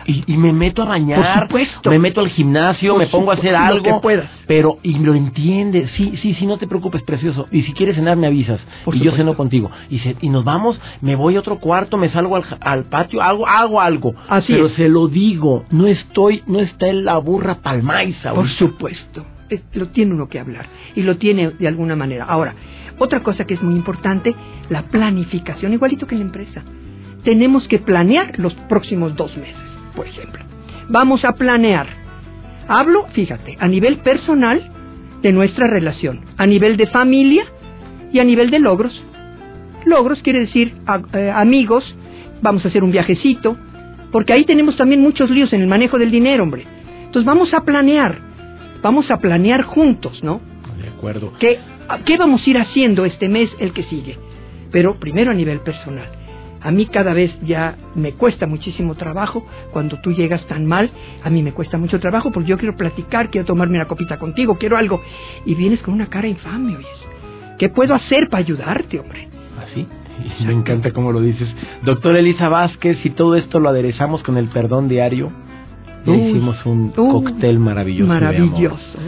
Y, 0.07 0.37
me 0.37 0.53
meto 0.53 0.83
a 0.83 0.87
bañar, 0.87 1.49
me 1.85 1.99
meto 1.99 2.21
al 2.21 2.29
gimnasio, 2.29 2.97
me 2.97 3.09
pongo 3.09 3.33
a 3.33 3.35
hacer 3.35 3.57
algo, 3.57 4.01
pero 4.47 4.79
y 4.83 4.99
lo 5.01 5.15
entiende, 5.15 5.89
sí, 5.97 6.15
sí, 6.23 6.35
sí, 6.35 6.47
no 6.47 6.59
te 6.59 6.69
preocupes, 6.69 7.03
precioso. 7.03 7.49
Y 7.51 7.63
si 7.63 7.73
quieres 7.73 7.97
cenar 7.97 8.17
me 8.17 8.29
avisas 8.29 8.61
y 8.93 9.01
yo 9.01 9.13
ceno 9.13 9.35
contigo. 9.35 9.71
Y, 9.91 10.01
y 10.21 10.29
nos 10.29 10.45
vamos, 10.45 10.81
me 11.01 11.17
voy 11.17 11.37
a 11.37 11.41
otro 11.41 11.59
cuarto, 11.59 11.97
me 11.97 12.09
salgo 12.11 12.37
al, 12.61 12.85
patio, 12.85 13.21
hago, 13.21 13.49
hago 13.49 13.81
algo. 13.81 14.15
Así 14.29 14.53
pero 14.53 14.69
se 14.71 14.89
lo 14.89 15.09
digo, 15.09 15.65
no 15.71 15.87
estoy, 15.89 16.43
no 16.47 16.61
está 16.61 16.87
en 16.87 17.05
la 17.05 17.19
burra 17.19 17.57
palmaiza. 17.57 18.33
Por 18.33 18.49
supuesto, 18.51 19.27
lo 19.75 19.89
tiene 19.89 20.15
uno 20.15 20.29
que 20.29 20.39
hablar 20.39 20.67
y 20.95 21.03
lo 21.03 21.17
tiene 21.17 21.51
de 21.51 21.67
alguna 21.67 21.97
manera. 21.97 22.27
Ahora, 22.27 22.55
otra 22.99 23.25
cosa 23.25 23.45
que 23.45 23.55
es 23.55 23.63
muy 23.63 23.75
importante, 23.75 24.35
la 24.69 24.83
planificación, 24.83 25.73
igualito 25.73 26.07
que 26.07 26.15
en 26.15 26.21
la 26.21 26.27
empresa. 26.27 26.63
Tenemos 27.25 27.67
que 27.67 27.81
planear 27.81 28.39
los 28.39 28.55
próximos 28.69 29.17
dos 29.17 29.37
meses 29.37 29.76
por 29.97 30.07
ejemplo. 30.07 30.45
Vamos 30.89 31.25
a 31.25 31.33
planear. 31.33 31.89
Hablo, 32.69 33.07
fíjate, 33.13 33.57
a 33.59 33.67
nivel 33.67 33.99
personal 33.99 34.71
de 35.23 35.33
nuestra 35.33 35.67
relación, 35.67 36.21
a 36.37 36.47
nivel 36.47 36.77
de 36.77 36.87
familia 36.87 37.45
y 38.13 38.21
a 38.21 38.25
nivel 38.25 38.51
de 38.51 38.61
logros. 38.61 39.03
Logros 39.85 40.21
quiere 40.23 40.41
decir 40.41 40.75
eh, 41.13 41.33
amigos, 41.35 41.85
vamos 42.43 42.65
a 42.65 42.69
hacer 42.69 42.85
un 42.85 42.91
viajecito, 42.91 43.57
porque 44.13 44.33
ahí 44.33 44.45
tenemos 44.45 44.77
también 44.77 45.01
muchos 45.01 45.31
líos 45.31 45.53
en 45.53 45.63
el 45.63 45.67
manejo 45.67 45.99
del 45.99 46.11
dinero, 46.11 46.43
hombre. 46.43 46.65
Entonces 47.05 47.25
vamos 47.25 47.53
a 47.55 47.61
planear, 47.61 48.19
vamos 48.83 49.11
a 49.11 49.19
planear 49.19 49.63
juntos, 49.63 50.23
¿no? 50.23 50.41
De 50.81 50.89
acuerdo. 50.89 51.33
¿Qué, 51.39 51.59
¿Qué 52.05 52.17
vamos 52.17 52.47
a 52.47 52.51
ir 52.51 52.59
haciendo 52.59 53.05
este 53.05 53.29
mes, 53.29 53.51
el 53.59 53.73
que 53.73 53.85
sigue? 53.85 54.19
Pero 54.71 54.95
primero 54.95 55.31
a 55.31 55.35
nivel 55.35 55.61
personal. 55.61 56.09
A 56.67 56.73
mí 56.73 56.87
cada 56.87 57.15
vez 57.15 57.31
ya 57.43 57.77
me 57.95 58.15
cuesta 58.15 58.49
muchísimo 58.49 58.97
trabajo 58.97 59.47
cuando 59.71 60.01
tú 60.01 60.11
llegas 60.11 60.45
tan 60.49 60.67
mal. 60.67 60.91
A 61.23 61.31
mí 61.31 61.41
me 61.41 61.53
cuesta 61.53 61.79
mucho 61.79 62.01
trabajo 62.01 62.33
porque 62.33 62.49
yo 62.49 62.59
quiero 62.59 62.77
platicar, 62.77 63.31
quiero 63.31 63.47
tomarme 63.47 63.77
una 63.77 63.87
copita 63.87 64.19
contigo, 64.19 64.57
quiero 64.59 64.77
algo. 64.77 65.01
Y 65.45 65.55
vienes 65.55 65.81
con 65.81 65.95
una 65.95 66.09
cara 66.09 66.27
infame, 66.27 66.75
oyes. 66.75 66.89
¿Qué 67.57 67.69
puedo 67.69 67.95
hacer 67.95 68.27
para 68.29 68.43
ayudarte, 68.43 68.99
hombre? 68.99 69.29
Así. 69.63 69.87
¿Ah, 69.89 70.45
me 70.45 70.55
encanta 70.55 70.91
cómo 70.91 71.13
lo 71.13 71.21
dices. 71.21 71.49
Doctor 71.85 72.17
Elisa 72.17 72.49
Vázquez, 72.49 72.99
si 73.01 73.11
todo 73.11 73.37
esto 73.37 73.61
lo 73.61 73.69
aderezamos 73.69 74.25
con 74.25 74.37
el 74.37 74.49
perdón 74.49 74.89
diario, 74.89 75.31
hicimos 76.15 76.65
un 76.67 76.91
cóctel 76.91 77.59
maravilloso. 77.59 78.09
Maravilloso. 78.09 78.99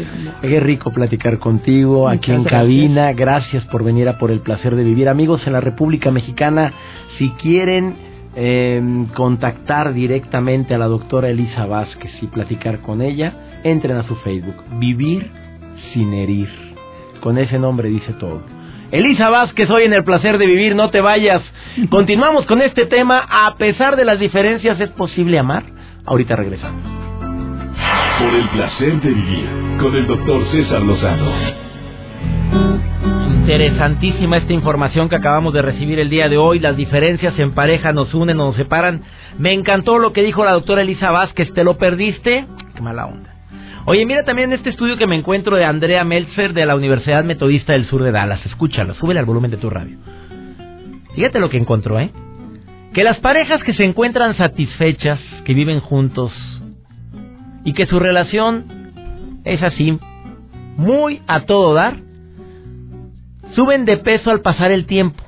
Qué 0.42 0.60
rico 0.60 0.90
platicar 0.90 1.38
contigo 1.38 2.08
aquí 2.08 2.32
en 2.32 2.44
cabina. 2.44 3.12
Gracias 3.12 3.64
por 3.66 3.84
venir 3.84 4.08
a 4.08 4.18
Por 4.18 4.30
el 4.30 4.40
Placer 4.40 4.74
de 4.74 4.84
Vivir. 4.84 5.08
Amigos 5.08 5.46
en 5.46 5.52
la 5.52 5.60
República 5.60 6.10
Mexicana, 6.10 6.72
si 7.18 7.30
quieren 7.30 7.94
em, 8.34 9.06
contactar 9.06 9.94
directamente 9.94 10.74
a 10.74 10.78
la 10.78 10.86
doctora 10.86 11.28
Elisa 11.28 11.66
Vázquez 11.66 12.10
y 12.22 12.26
platicar 12.26 12.80
con 12.80 13.02
ella, 13.02 13.60
entren 13.64 13.96
a 13.96 14.02
su 14.04 14.14
Facebook. 14.16 14.56
Vivir 14.78 15.30
sin 15.92 16.12
herir. 16.12 16.48
Con 17.20 17.38
ese 17.38 17.58
nombre 17.58 17.88
dice 17.88 18.12
todo. 18.14 18.42
Elisa 18.90 19.28
Vázquez, 19.28 19.68
hoy 19.68 19.84
en 19.84 19.92
el 19.92 20.02
placer 20.02 20.38
de 20.38 20.46
vivir, 20.46 20.74
no 20.74 20.88
te 20.90 21.00
vayas. 21.00 21.42
Continuamos 21.90 22.46
con 22.46 22.62
este 22.62 22.86
tema. 22.86 23.26
A 23.28 23.56
pesar 23.56 23.96
de 23.96 24.04
las 24.04 24.18
diferencias, 24.18 24.80
¿es 24.80 24.88
posible 24.90 25.38
amar? 25.38 25.77
Ahorita 26.08 26.36
regresamos. 26.36 26.80
Por 28.18 28.34
el 28.34 28.48
placer 28.48 29.00
de 29.02 29.10
vivir 29.10 29.46
con 29.78 29.94
el 29.94 30.06
doctor 30.06 30.42
César 30.50 30.80
Lozano. 30.80 31.30
Interesantísima 33.40 34.38
esta 34.38 34.54
información 34.54 35.10
que 35.10 35.16
acabamos 35.16 35.52
de 35.52 35.60
recibir 35.60 35.98
el 35.98 36.08
día 36.08 36.30
de 36.30 36.38
hoy. 36.38 36.60
Las 36.60 36.78
diferencias 36.78 37.38
en 37.38 37.52
pareja 37.52 37.92
nos 37.92 38.14
unen 38.14 38.40
o 38.40 38.46
nos 38.46 38.56
separan. 38.56 39.02
Me 39.38 39.52
encantó 39.52 39.98
lo 39.98 40.14
que 40.14 40.22
dijo 40.22 40.46
la 40.46 40.52
doctora 40.52 40.80
Elisa 40.80 41.10
Vázquez. 41.10 41.52
¿Te 41.52 41.62
lo 41.62 41.76
perdiste? 41.76 42.46
Qué 42.74 42.80
mala 42.80 43.04
onda. 43.04 43.34
Oye, 43.84 44.06
mira 44.06 44.24
también 44.24 44.50
este 44.54 44.70
estudio 44.70 44.96
que 44.96 45.06
me 45.06 45.16
encuentro 45.16 45.56
de 45.56 45.66
Andrea 45.66 46.04
Meltzer 46.04 46.54
de 46.54 46.64
la 46.64 46.74
Universidad 46.74 47.22
Metodista 47.22 47.74
del 47.74 47.84
Sur 47.84 48.02
de 48.02 48.12
Dallas. 48.12 48.44
Escúchalo, 48.46 48.94
súbele 48.94 49.20
al 49.20 49.26
volumen 49.26 49.50
de 49.50 49.58
tu 49.58 49.68
radio. 49.68 49.98
Fíjate 51.14 51.38
lo 51.38 51.50
que 51.50 51.58
encontró, 51.58 52.00
¿eh? 52.00 52.10
Que 52.94 53.04
las 53.04 53.18
parejas 53.18 53.62
que 53.62 53.74
se 53.74 53.84
encuentran 53.84 54.34
satisfechas, 54.36 55.20
que 55.48 55.54
viven 55.54 55.80
juntos 55.80 56.30
y 57.64 57.72
que 57.72 57.86
su 57.86 57.98
relación 57.98 58.92
es 59.44 59.62
así, 59.62 59.98
muy 60.76 61.22
a 61.26 61.46
todo 61.46 61.72
dar, 61.72 61.96
suben 63.54 63.86
de 63.86 63.96
peso 63.96 64.30
al 64.30 64.42
pasar 64.42 64.72
el 64.72 64.84
tiempo. 64.84 65.24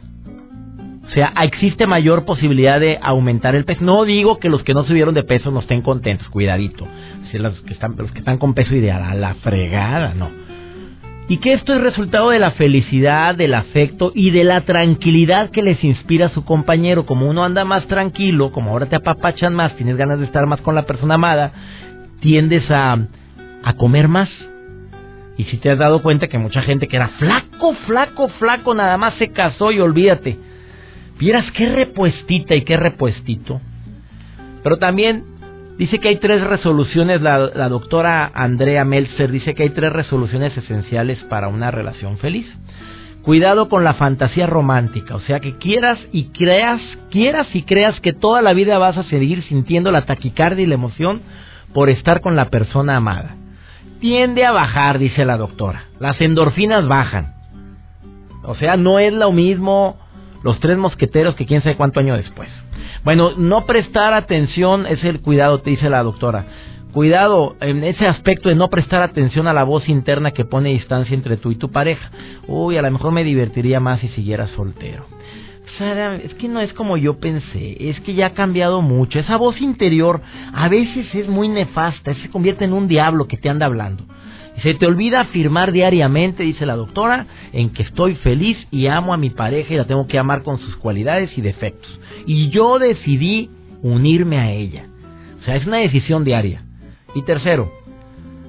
O 1.06 1.10
sea, 1.14 1.32
existe 1.40 1.86
mayor 1.86 2.26
posibilidad 2.26 2.78
de 2.78 2.98
aumentar 3.00 3.54
el 3.54 3.64
peso. 3.64 3.82
No 3.82 4.04
digo 4.04 4.38
que 4.38 4.50
los 4.50 4.62
que 4.62 4.74
no 4.74 4.84
subieron 4.84 5.14
de 5.14 5.22
peso 5.22 5.50
no 5.50 5.60
estén 5.60 5.80
contentos, 5.80 6.28
cuidadito. 6.28 6.86
Si 7.30 7.38
los 7.38 7.58
que 7.62 7.72
están, 7.72 7.96
los 7.96 8.12
que 8.12 8.18
están 8.18 8.36
con 8.36 8.52
peso 8.52 8.74
ideal, 8.74 9.02
a 9.02 9.14
la 9.14 9.36
fregada, 9.36 10.12
no. 10.12 10.28
Y 11.30 11.38
que 11.38 11.52
esto 11.52 11.74
es 11.74 11.80
resultado 11.80 12.30
de 12.30 12.40
la 12.40 12.50
felicidad, 12.50 13.36
del 13.36 13.54
afecto 13.54 14.10
y 14.12 14.32
de 14.32 14.42
la 14.42 14.62
tranquilidad 14.62 15.50
que 15.50 15.62
les 15.62 15.82
inspira 15.84 16.26
a 16.26 16.34
su 16.34 16.44
compañero. 16.44 17.06
Como 17.06 17.30
uno 17.30 17.44
anda 17.44 17.64
más 17.64 17.86
tranquilo, 17.86 18.50
como 18.50 18.72
ahora 18.72 18.86
te 18.86 18.96
apapachan 18.96 19.54
más, 19.54 19.76
tienes 19.76 19.96
ganas 19.96 20.18
de 20.18 20.24
estar 20.24 20.46
más 20.46 20.60
con 20.60 20.74
la 20.74 20.86
persona 20.86 21.14
amada, 21.14 21.52
tiendes 22.18 22.68
a, 22.68 22.98
a 23.62 23.72
comer 23.74 24.08
más. 24.08 24.28
Y 25.38 25.44
si 25.44 25.58
te 25.58 25.70
has 25.70 25.78
dado 25.78 26.02
cuenta 26.02 26.26
que 26.26 26.36
mucha 26.36 26.62
gente 26.62 26.88
que 26.88 26.96
era 26.96 27.10
flaco, 27.10 27.74
flaco, 27.86 28.28
flaco, 28.40 28.74
nada 28.74 28.98
más 28.98 29.14
se 29.14 29.28
casó 29.28 29.70
y 29.70 29.78
olvídate 29.78 30.36
Vieras 31.20 31.44
qué 31.52 31.68
repuestita 31.68 32.56
y 32.56 32.62
qué 32.62 32.78
repuestito. 32.78 33.60
Pero 34.62 34.78
también 34.78 35.24
dice 35.80 35.98
que 35.98 36.08
hay 36.08 36.16
tres 36.16 36.42
resoluciones, 36.42 37.22
la, 37.22 37.68
doctora 37.70 38.30
Andrea 38.34 38.84
Meltzer 38.84 39.30
dice 39.30 39.54
que 39.54 39.62
hay 39.62 39.70
tres 39.70 39.90
resoluciones 39.90 40.54
esenciales 40.54 41.18
para 41.24 41.48
una 41.48 41.70
relación 41.70 42.18
feliz. 42.18 42.46
Cuidado 43.22 43.70
con 43.70 43.82
la 43.82 43.94
fantasía 43.94 44.46
romántica, 44.46 45.14
o 45.14 45.20
sea 45.20 45.40
que 45.40 45.56
quieras 45.56 45.98
y 46.12 46.24
creas, 46.32 46.82
quieras 47.10 47.46
y 47.54 47.62
creas 47.62 47.98
que 48.00 48.12
toda 48.12 48.42
la 48.42 48.52
vida 48.52 48.76
vas 48.76 48.98
a 48.98 49.04
seguir 49.04 49.42
sintiendo 49.44 49.90
la 49.90 50.02
taquicardia 50.02 50.64
y 50.64 50.66
la 50.66 50.74
emoción 50.74 51.22
por 51.72 51.88
estar 51.88 52.20
con 52.20 52.36
la 52.36 52.50
persona 52.50 52.96
amada. 52.96 53.36
Tiende 54.00 54.44
a 54.44 54.52
bajar, 54.52 54.98
dice 54.98 55.24
la 55.24 55.38
doctora. 55.38 55.84
Las 55.98 56.20
endorfinas 56.20 56.86
bajan. 56.88 57.32
O 58.44 58.54
sea, 58.54 58.76
no 58.76 58.98
es 58.98 59.14
lo 59.14 59.32
mismo 59.32 59.96
los 60.42 60.58
tres 60.60 60.76
mosqueteros 60.78 61.34
que 61.34 61.46
quién 61.46 61.62
sabe 61.62 61.76
cuánto 61.76 62.00
año 62.00 62.16
después. 62.16 62.48
Bueno, 63.04 63.32
no 63.36 63.66
prestar 63.66 64.14
atención 64.14 64.86
es 64.86 65.02
el 65.04 65.20
cuidado, 65.20 65.60
te 65.60 65.70
dice 65.70 65.90
la 65.90 66.02
doctora. 66.02 66.46
Cuidado 66.92 67.56
en 67.60 67.84
ese 67.84 68.06
aspecto 68.06 68.48
de 68.48 68.56
no 68.56 68.68
prestar 68.68 69.02
atención 69.02 69.46
a 69.46 69.52
la 69.52 69.62
voz 69.62 69.88
interna 69.88 70.32
que 70.32 70.44
pone 70.44 70.70
distancia 70.70 71.14
entre 71.14 71.36
tú 71.36 71.52
y 71.52 71.56
tu 71.56 71.70
pareja. 71.70 72.10
Uy, 72.48 72.76
a 72.76 72.82
lo 72.82 72.90
mejor 72.90 73.12
me 73.12 73.22
divertiría 73.22 73.78
más 73.78 74.00
si 74.00 74.08
siguiera 74.08 74.48
soltero. 74.48 75.04
Sara, 75.78 76.16
es 76.16 76.34
que 76.34 76.48
no 76.48 76.60
es 76.60 76.72
como 76.72 76.96
yo 76.96 77.18
pensé, 77.20 77.88
es 77.90 78.00
que 78.00 78.14
ya 78.14 78.26
ha 78.26 78.34
cambiado 78.34 78.82
mucho. 78.82 79.20
Esa 79.20 79.36
voz 79.36 79.60
interior 79.60 80.20
a 80.52 80.68
veces 80.68 81.14
es 81.14 81.28
muy 81.28 81.48
nefasta, 81.48 82.14
se 82.14 82.28
convierte 82.28 82.64
en 82.64 82.72
un 82.72 82.88
diablo 82.88 83.28
que 83.28 83.36
te 83.36 83.48
anda 83.48 83.66
hablando. 83.66 84.04
Se 84.62 84.74
te 84.74 84.86
olvida 84.86 85.20
afirmar 85.20 85.72
diariamente, 85.72 86.42
dice 86.42 86.66
la 86.66 86.76
doctora, 86.76 87.26
en 87.52 87.70
que 87.70 87.82
estoy 87.82 88.14
feliz 88.16 88.58
y 88.70 88.86
amo 88.86 89.14
a 89.14 89.16
mi 89.16 89.30
pareja 89.30 89.72
y 89.72 89.76
la 89.76 89.86
tengo 89.86 90.06
que 90.06 90.18
amar 90.18 90.42
con 90.42 90.58
sus 90.58 90.76
cualidades 90.76 91.36
y 91.36 91.40
defectos. 91.40 91.90
Y 92.26 92.50
yo 92.50 92.78
decidí 92.78 93.50
unirme 93.82 94.38
a 94.38 94.50
ella. 94.52 94.86
O 95.40 95.44
sea, 95.44 95.56
es 95.56 95.66
una 95.66 95.78
decisión 95.78 96.24
diaria. 96.24 96.62
Y 97.14 97.22
tercero, 97.22 97.72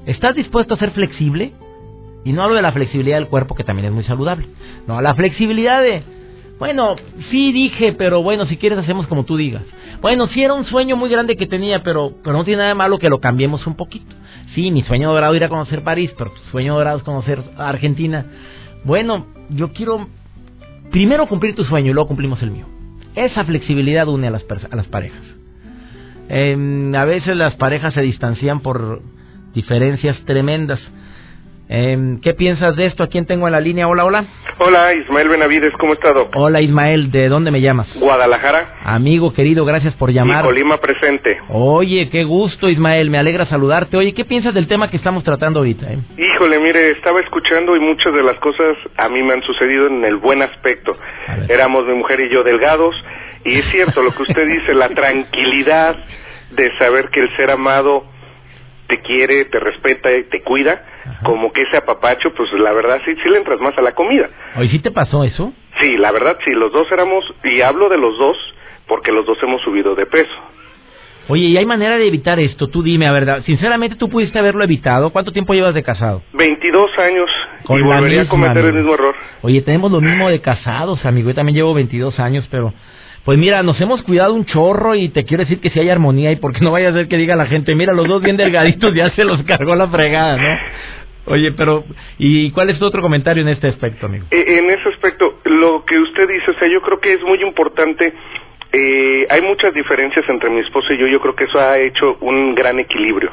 ¿estás 0.06 0.36
dispuesto 0.36 0.74
a 0.74 0.78
ser 0.78 0.92
flexible? 0.92 1.54
Y 2.26 2.34
no 2.34 2.44
hablo 2.44 2.56
de 2.56 2.62
la 2.62 2.74
flexibilidad 2.74 3.18
del 3.18 3.28
cuerpo, 3.28 3.56
que 3.56 3.64
también 3.64 3.88
es 3.88 3.94
muy 3.94 4.04
saludable. 4.04 4.46
No, 4.88 5.02
la 5.02 5.16
flexibilidad 5.16 5.82
de, 5.82 6.04
bueno, 6.60 6.96
sí 7.32 7.52
dije, 7.54 7.94
pero 7.94 8.22
bueno, 8.22 8.46
si 8.46 8.58
quieres 8.58 8.78
hacemos 8.78 9.08
como 9.08 9.24
tú 9.24 9.38
digas. 9.38 9.64
Bueno, 10.02 10.28
sí 10.28 10.44
era 10.44 10.54
un 10.54 10.66
sueño 10.66 10.96
muy 10.96 11.10
grande 11.10 11.38
que 11.38 11.46
tenía, 11.46 11.84
pero, 11.84 12.14
pero 12.24 12.36
no 12.36 12.44
tiene 12.44 12.58
nada 12.58 12.70
de 12.70 12.76
malo 12.76 12.98
que 12.98 13.10
lo 13.10 13.20
cambiemos 13.20 13.66
un 13.68 13.76
poquito. 13.76 14.16
Sí, 14.56 14.72
mi 14.72 14.82
sueño 14.84 15.14
dorado 15.14 15.36
era 15.36 15.48
conocer 15.48 15.84
París, 15.84 16.12
pero 16.18 16.32
tu 16.32 16.42
sueño 16.50 16.74
dorado 16.74 16.98
es 16.98 17.04
conocer 17.04 17.42
Argentina. 17.58 18.26
Bueno, 18.84 19.28
yo 19.50 19.72
quiero 19.72 20.08
primero 20.90 21.28
cumplir 21.28 21.56
tu 21.56 21.64
sueño 21.66 21.92
y 21.92 21.94
luego 21.94 22.08
cumplimos 22.08 22.42
el 22.42 22.52
mío. 22.52 22.66
Esa 23.16 23.44
flexibilidad 23.44 24.08
une 24.08 24.28
a 24.28 24.32
las, 24.32 24.44
a 24.72 24.76
las 24.76 24.88
parejas. 24.88 25.22
Eh, 26.30 26.92
a 26.96 27.06
veces 27.06 27.38
las 27.38 27.56
parejas 27.56 27.94
se 27.94 28.02
distancian 28.02 28.62
por 28.62 29.02
diferencias 29.54 30.18
tremendas. 30.26 30.80
Eh, 31.74 32.18
¿Qué 32.22 32.34
piensas 32.34 32.76
de 32.76 32.86
esto? 32.86 33.02
¿A 33.02 33.08
quién 33.08 33.26
tengo 33.26 33.48
en 33.48 33.54
la 33.54 33.62
línea? 33.62 33.88
Hola, 33.88 34.04
hola. 34.04 34.26
Hola, 34.58 34.94
Ismael 34.94 35.30
Benavides, 35.30 35.72
¿cómo 35.80 35.94
estado? 35.94 36.30
Hola, 36.36 36.60
Ismael, 36.60 37.12
¿de 37.12 37.30
dónde 37.30 37.50
me 37.50 37.62
llamas? 37.62 37.88
Guadalajara. 37.96 38.76
Amigo 38.84 39.32
querido, 39.34 39.64
gracias 39.64 39.94
por 39.94 40.12
llamar. 40.12 40.44
Y 40.44 40.48
Colima 40.50 40.78
presente. 40.78 41.40
Oye, 41.48 42.10
qué 42.10 42.26
gusto, 42.26 42.68
Ismael, 42.68 43.10
me 43.10 43.18
alegra 43.18 43.46
saludarte. 43.46 43.96
Oye, 43.96 44.14
¿qué 44.14 44.26
piensas 44.26 44.54
del 44.54 44.68
tema 44.68 44.90
que 44.90 44.98
estamos 44.98 45.24
tratando 45.24 45.60
ahorita? 45.60 45.94
Eh? 45.94 46.00
Híjole, 46.18 46.60
mire, 46.60 46.92
estaba 46.92 47.22
escuchando 47.22 47.74
y 47.78 47.80
muchas 47.80 48.14
de 48.14 48.22
las 48.22 48.36
cosas 48.40 48.76
a 48.98 49.08
mí 49.08 49.24
me 49.24 49.36
han 49.36 49.42
sucedido 49.44 49.88
en 49.88 50.04
el 50.04 50.18
buen 50.18 50.42
aspecto. 50.42 50.98
Éramos 51.48 51.86
mi 51.86 51.94
mujer 51.94 52.20
y 52.20 52.34
yo 52.34 52.44
delgados, 52.44 52.94
y 53.46 53.58
es 53.60 53.66
cierto 53.72 54.04
lo 54.04 54.14
que 54.14 54.24
usted 54.24 54.46
dice, 54.46 54.74
la 54.74 54.90
tranquilidad 54.94 55.96
de 56.52 56.70
saber 56.80 57.08
que 57.12 57.22
el 57.22 57.34
ser 57.38 57.50
amado 57.50 58.04
te 58.92 59.00
quiere, 59.00 59.46
te 59.46 59.58
respeta 59.58 60.12
y 60.12 60.26
te 60.26 60.42
cuida, 60.42 60.84
como 61.24 61.54
que 61.54 61.62
ese 61.62 61.78
apapacho, 61.78 62.34
pues 62.34 62.52
la 62.52 62.74
verdad 62.74 63.00
sí, 63.06 63.16
sí 63.24 63.30
le 63.30 63.38
entras 63.38 63.62
más 63.62 63.78
a 63.78 63.82
la 63.82 63.94
comida. 63.94 64.30
¿Hoy 64.58 64.68
sí 64.68 64.80
te 64.80 64.92
pasó 64.92 65.24
eso? 65.24 65.54
Sí, 65.80 65.96
la 65.96 66.12
verdad 66.12 66.38
sí, 66.44 66.52
los 66.52 66.74
dos 66.74 66.92
éramos, 66.92 67.24
y 67.46 67.62
hablo 67.62 67.88
de 67.88 67.98
los 67.98 68.18
dos, 68.18 68.36
porque 68.88 69.14
los 69.14 69.26
dos 69.26 69.38
hemos 69.44 69.62
subido 69.62 69.96
de 69.96 70.06
peso. 70.08 70.36
Oye, 71.30 71.46
¿y 71.46 71.56
hay 71.56 71.66
manera 71.66 71.98
de 71.98 72.06
evitar 72.06 72.38
esto? 72.42 72.68
Tú 72.68 72.84
dime, 72.84 73.08
a 73.08 73.14
verdad, 73.14 73.44
sinceramente 73.46 73.96
tú 73.96 74.10
pudiste 74.10 74.38
haberlo 74.38 74.62
evitado. 74.62 75.12
¿Cuánto 75.12 75.32
tiempo 75.32 75.54
llevas 75.54 75.74
de 75.74 75.84
casado? 75.84 76.22
22 76.34 76.92
años 77.00 77.30
Con 77.64 77.80
y 77.80 77.84
volvería 77.84 78.24
a 78.24 78.28
cometer 78.28 78.66
el 78.66 78.74
mismo 78.74 78.96
error. 78.96 79.16
Oye, 79.42 79.62
tenemos 79.62 79.90
lo 79.90 80.02
mismo 80.02 80.30
de 80.30 80.42
casados, 80.42 81.06
amigo. 81.06 81.30
Yo 81.30 81.36
también 81.36 81.56
llevo 81.56 81.74
22 81.74 82.20
años, 82.20 82.46
pero 82.52 82.74
pues 83.26 83.38
mira, 83.38 83.62
nos 83.62 83.80
hemos 83.80 84.02
cuidado 84.02 84.34
un 84.34 84.46
chorro 84.46 84.96
y 84.96 85.10
te 85.10 85.26
quiero 85.26 85.44
decir 85.44 85.60
que 85.60 85.70
si 85.70 85.80
hay 85.80 85.90
armonía 85.90 86.32
y 86.32 86.38
porque 86.38 86.60
no 86.62 86.72
vaya 86.72 86.90
a 86.90 86.94
ser 86.94 87.08
que 87.08 87.18
diga 87.18 87.36
la 87.36 87.46
gente, 87.46 87.76
mira, 87.76 87.94
los 87.94 88.08
dos 88.08 88.22
bien 88.22 88.38
delgaditos 88.38 88.94
ya 88.94 89.10
se 89.12 89.24
los 89.24 89.44
cargó 89.44 89.76
la 89.76 89.88
fregada, 89.88 90.38
¿no? 90.38 90.58
Oye, 91.26 91.52
pero 91.52 91.84
¿y 92.18 92.50
cuál 92.52 92.72
es 92.72 92.80
tu 92.80 92.86
otro 92.86 93.02
comentario 93.02 93.44
en 93.44 93.50
este 93.50 93.68
aspecto, 93.68 94.08
amigo? 94.08 94.26
Eh, 94.32 94.58
en 94.58 94.72
ese 94.72 94.90
aspecto, 94.90 95.40
lo 95.46 95.86
que 95.86 95.98
usted 96.00 96.28
dice, 96.28 96.50
o 96.50 96.54
sea, 96.56 96.68
yo 96.68 96.82
creo 96.82 97.00
que 97.00 97.14
es 97.14 97.22
muy 97.22 97.40
importante. 97.44 98.12
Eh, 98.74 99.28
hay 99.30 99.42
muchas 99.42 99.74
diferencias 99.74 100.28
entre 100.28 100.50
mi 100.50 100.62
esposo 100.62 100.92
y 100.94 100.98
yo. 100.98 101.06
Yo 101.08 101.20
creo 101.22 101.36
que 101.36 101.44
eso 101.44 101.60
ha 101.60 101.78
hecho 101.78 102.18
un 102.22 102.56
gran 102.56 102.80
equilibrio. 102.80 103.32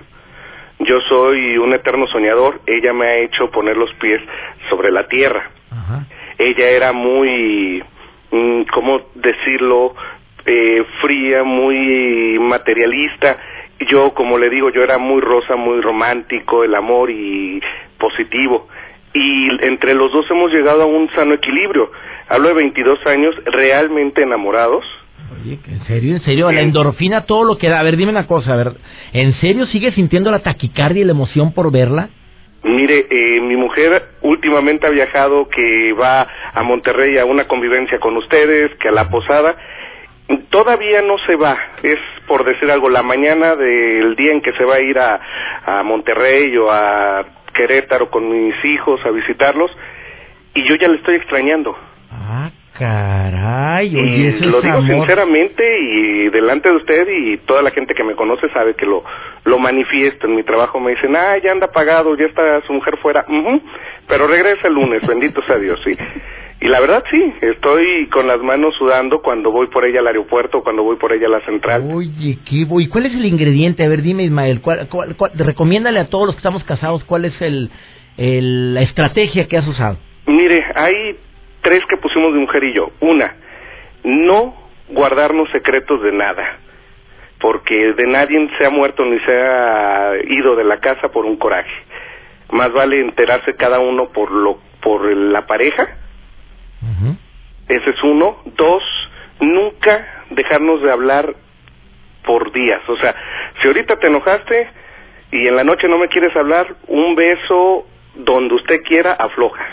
Yo 0.80 1.00
soy 1.08 1.56
un 1.56 1.72
eterno 1.72 2.06
soñador. 2.08 2.60
Ella 2.66 2.92
me 2.92 3.06
ha 3.06 3.16
hecho 3.20 3.50
poner 3.50 3.76
los 3.76 3.92
pies 3.94 4.20
sobre 4.68 4.92
la 4.92 5.08
tierra. 5.08 5.50
Ajá. 5.70 6.04
Ella 6.38 6.68
era 6.68 6.92
muy 6.92 7.82
¿cómo 8.30 9.00
decirlo? 9.14 9.94
Eh, 10.46 10.84
fría, 11.00 11.44
muy 11.44 12.38
materialista. 12.40 13.36
Yo, 13.90 14.12
como 14.14 14.38
le 14.38 14.50
digo, 14.50 14.70
yo 14.70 14.82
era 14.82 14.98
muy 14.98 15.20
rosa, 15.20 15.56
muy 15.56 15.80
romántico, 15.80 16.64
el 16.64 16.74
amor 16.74 17.10
y 17.10 17.60
positivo. 17.98 18.68
Y 19.14 19.48
entre 19.64 19.94
los 19.94 20.12
dos 20.12 20.26
hemos 20.30 20.52
llegado 20.52 20.82
a 20.82 20.86
un 20.86 21.08
sano 21.10 21.34
equilibrio. 21.34 21.90
Hablo 22.28 22.48
de 22.48 22.54
22 22.54 23.06
años 23.06 23.34
realmente 23.46 24.22
enamorados. 24.22 24.84
Oye, 25.40 25.58
¿en 25.66 25.84
serio? 25.84 26.16
¿En 26.16 26.22
serio? 26.22 26.50
La 26.50 26.60
endorfina, 26.60 27.24
todo 27.24 27.44
lo 27.44 27.58
que 27.58 27.68
da. 27.68 27.80
A 27.80 27.82
ver, 27.82 27.96
dime 27.96 28.10
una 28.10 28.26
cosa, 28.26 28.52
a 28.52 28.56
ver. 28.56 28.72
¿En 29.12 29.34
serio 29.34 29.66
sigues 29.66 29.94
sintiendo 29.94 30.30
la 30.30 30.40
taquicardia 30.40 31.02
y 31.02 31.04
la 31.04 31.12
emoción 31.12 31.52
por 31.52 31.70
verla? 31.70 32.08
Mire, 32.62 33.06
eh, 33.08 33.40
mi 33.40 33.56
mujer 33.56 34.02
últimamente 34.22 34.86
ha 34.86 34.90
viajado 34.90 35.48
que 35.48 35.92
va 35.92 36.26
a 36.52 36.62
Monterrey 36.62 37.16
a 37.18 37.24
una 37.24 37.46
convivencia 37.46 38.00
con 38.00 38.16
ustedes, 38.16 38.74
que 38.78 38.88
a 38.88 38.92
la 38.92 39.08
posada. 39.08 39.56
Todavía 40.50 41.00
no 41.02 41.18
se 41.26 41.36
va, 41.36 41.56
es 41.82 41.98
por 42.26 42.44
decir 42.44 42.70
algo, 42.70 42.90
la 42.90 43.02
mañana 43.02 43.54
del 43.54 44.14
día 44.16 44.32
en 44.32 44.42
que 44.42 44.52
se 44.52 44.64
va 44.64 44.76
a 44.76 44.80
ir 44.80 44.98
a, 44.98 45.20
a 45.64 45.82
Monterrey 45.82 46.54
o 46.58 46.70
a 46.70 47.24
Querétaro 47.54 48.10
con 48.10 48.28
mis 48.28 48.54
hijos 48.64 49.00
a 49.06 49.10
visitarlos, 49.10 49.70
y 50.54 50.68
yo 50.68 50.74
ya 50.74 50.88
le 50.88 50.96
estoy 50.96 51.16
extrañando. 51.16 51.76
Ah, 52.10 52.50
Caray, 52.78 53.94
oye, 53.96 54.38
y 54.40 54.44
lo 54.44 54.60
digo 54.62 54.80
sinceramente 54.86 55.64
y 55.80 56.28
delante 56.28 56.68
de 56.68 56.76
usted 56.76 57.08
y 57.08 57.38
toda 57.38 57.60
la 57.62 57.70
gente 57.72 57.94
que 57.94 58.04
me 58.04 58.14
conoce 58.14 58.48
sabe 58.50 58.74
que 58.74 58.86
lo 58.86 59.02
lo 59.44 59.58
manifiesto 59.58 60.26
en 60.26 60.36
mi 60.36 60.42
trabajo 60.44 60.78
me 60.78 60.92
dicen, 60.92 61.16
"Ah, 61.16 61.36
ya 61.38 61.50
anda 61.50 61.72
pagado, 61.72 62.16
ya 62.16 62.26
está 62.26 62.60
su 62.66 62.72
mujer 62.72 62.96
fuera." 62.98 63.24
pero 64.06 64.26
regresa 64.26 64.68
el 64.68 64.74
lunes, 64.74 65.02
bendito 65.06 65.42
sea 65.42 65.58
Dios, 65.58 65.80
sí. 65.84 65.96
Y 66.60 66.68
la 66.68 66.80
verdad 66.80 67.02
sí, 67.10 67.32
estoy 67.40 68.06
con 68.08 68.26
las 68.26 68.40
manos 68.40 68.74
sudando 68.76 69.22
cuando 69.22 69.50
voy 69.50 69.68
por 69.68 69.84
ella 69.84 70.00
al 70.00 70.08
aeropuerto, 70.08 70.62
cuando 70.62 70.82
voy 70.82 70.96
por 70.96 71.12
ella 71.12 71.26
a 71.26 71.30
la 71.30 71.40
central. 71.44 71.88
Oye, 71.92 72.38
qué 72.44 72.66
¿y 72.68 72.88
cuál 72.88 73.06
es 73.06 73.12
el 73.12 73.24
ingrediente? 73.24 73.84
A 73.84 73.88
ver, 73.88 74.02
dime 74.02 74.24
Ismael, 74.24 74.60
¿cuál, 74.60 74.88
cuál, 74.88 75.32
recomiéndale 75.34 76.00
a 76.00 76.08
todos 76.08 76.26
los 76.26 76.34
que 76.34 76.40
estamos 76.40 76.64
casados 76.64 77.04
cuál 77.04 77.24
es 77.24 77.40
el, 77.40 77.70
la 78.18 78.82
estrategia 78.82 79.46
que 79.46 79.56
has 79.56 79.66
usado. 79.66 79.98
Mire, 80.26 80.64
hay 80.74 81.16
tres 81.62 81.84
que 81.86 81.96
pusimos 81.96 82.32
de 82.32 82.40
mujer 82.40 82.64
y 82.64 82.72
yo. 82.72 82.90
Una, 83.00 83.34
no 84.04 84.54
guardarnos 84.88 85.50
secretos 85.50 86.02
de 86.02 86.12
nada, 86.12 86.58
porque 87.40 87.92
de 87.92 88.06
nadie 88.06 88.48
se 88.58 88.66
ha 88.66 88.70
muerto 88.70 89.04
ni 89.04 89.18
se 89.20 89.32
ha 89.32 90.12
ido 90.28 90.56
de 90.56 90.64
la 90.64 90.78
casa 90.78 91.08
por 91.08 91.24
un 91.24 91.36
coraje. 91.36 91.70
Más 92.50 92.72
vale 92.72 93.00
enterarse 93.00 93.54
cada 93.54 93.78
uno 93.78 94.08
por 94.10 94.30
lo 94.30 94.58
por 94.80 95.04
la 95.04 95.46
pareja 95.46 95.98
ese 97.68 97.90
es 97.90 98.02
uno. 98.02 98.38
Dos, 98.56 98.82
nunca 99.40 100.24
dejarnos 100.30 100.82
de 100.82 100.90
hablar 100.90 101.34
por 102.24 102.50
días. 102.52 102.80
O 102.88 102.96
sea, 102.96 103.14
si 103.60 103.68
ahorita 103.68 103.96
te 103.96 104.06
enojaste 104.06 104.68
y 105.32 105.46
en 105.46 105.56
la 105.56 105.64
noche 105.64 105.88
no 105.88 105.98
me 105.98 106.08
quieres 106.08 106.34
hablar, 106.36 106.66
un 106.86 107.14
beso 107.14 107.86
donde 108.14 108.54
usted 108.54 108.82
quiera 108.82 109.12
afloja. 109.12 109.64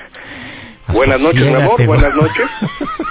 Buenas 0.88 1.20
noches, 1.20 1.44
mi 1.44 1.54
amor, 1.54 1.86
buenas 1.86 2.16
noches. 2.16 2.46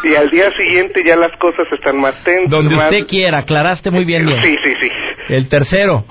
Y 0.04 0.14
al 0.14 0.30
día 0.30 0.50
siguiente 0.52 1.02
ya 1.04 1.16
las 1.16 1.32
cosas 1.38 1.66
están 1.72 2.00
más 2.00 2.14
tensas. 2.24 2.50
Donde 2.50 2.74
usted 2.74 3.06
quiera, 3.06 3.38
aclaraste 3.38 3.90
muy 3.90 4.04
bien, 4.04 4.26
bien. 4.26 4.42
Sí, 4.42 4.56
sí, 4.62 4.74
sí. 4.80 4.90
El 5.28 5.48
tercero. 5.48 6.04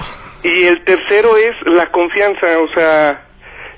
Y 0.44 0.64
el 0.66 0.84
tercero 0.84 1.38
es 1.38 1.56
la 1.68 1.88
confianza, 1.88 2.60
o 2.60 2.68
sea, 2.74 3.22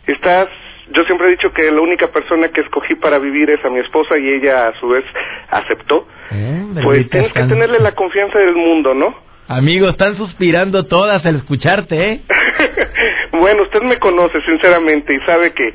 estás 0.07 0.49
yo 0.93 1.03
siempre 1.05 1.27
he 1.27 1.31
dicho 1.31 1.51
que 1.51 1.71
la 1.71 1.81
única 1.81 2.07
persona 2.07 2.49
que 2.49 2.61
escogí 2.61 2.95
para 2.95 3.17
vivir 3.17 3.49
es 3.49 3.63
a 3.65 3.69
mi 3.69 3.79
esposa 3.79 4.17
y 4.17 4.27
ella 4.29 4.67
a 4.67 4.79
su 4.79 4.87
vez 4.87 5.03
aceptó. 5.49 6.07
pues 6.83 7.09
tienes 7.09 7.33
que 7.33 7.43
tenerle 7.43 7.79
la 7.79 7.93
confianza 7.93 8.37
del 8.39 8.55
mundo, 8.55 8.93
¿no? 8.93 9.15
Amigo, 9.47 9.89
están 9.89 10.15
suspirando 10.17 10.85
todas 10.85 11.23
al 11.25 11.35
escucharte, 11.35 12.11
¿eh? 12.11 12.21
bueno, 13.31 13.63
usted 13.63 13.81
me 13.81 13.99
conoce 13.99 14.41
sinceramente 14.41 15.13
y 15.13 15.19
sabe 15.19 15.53
que 15.53 15.71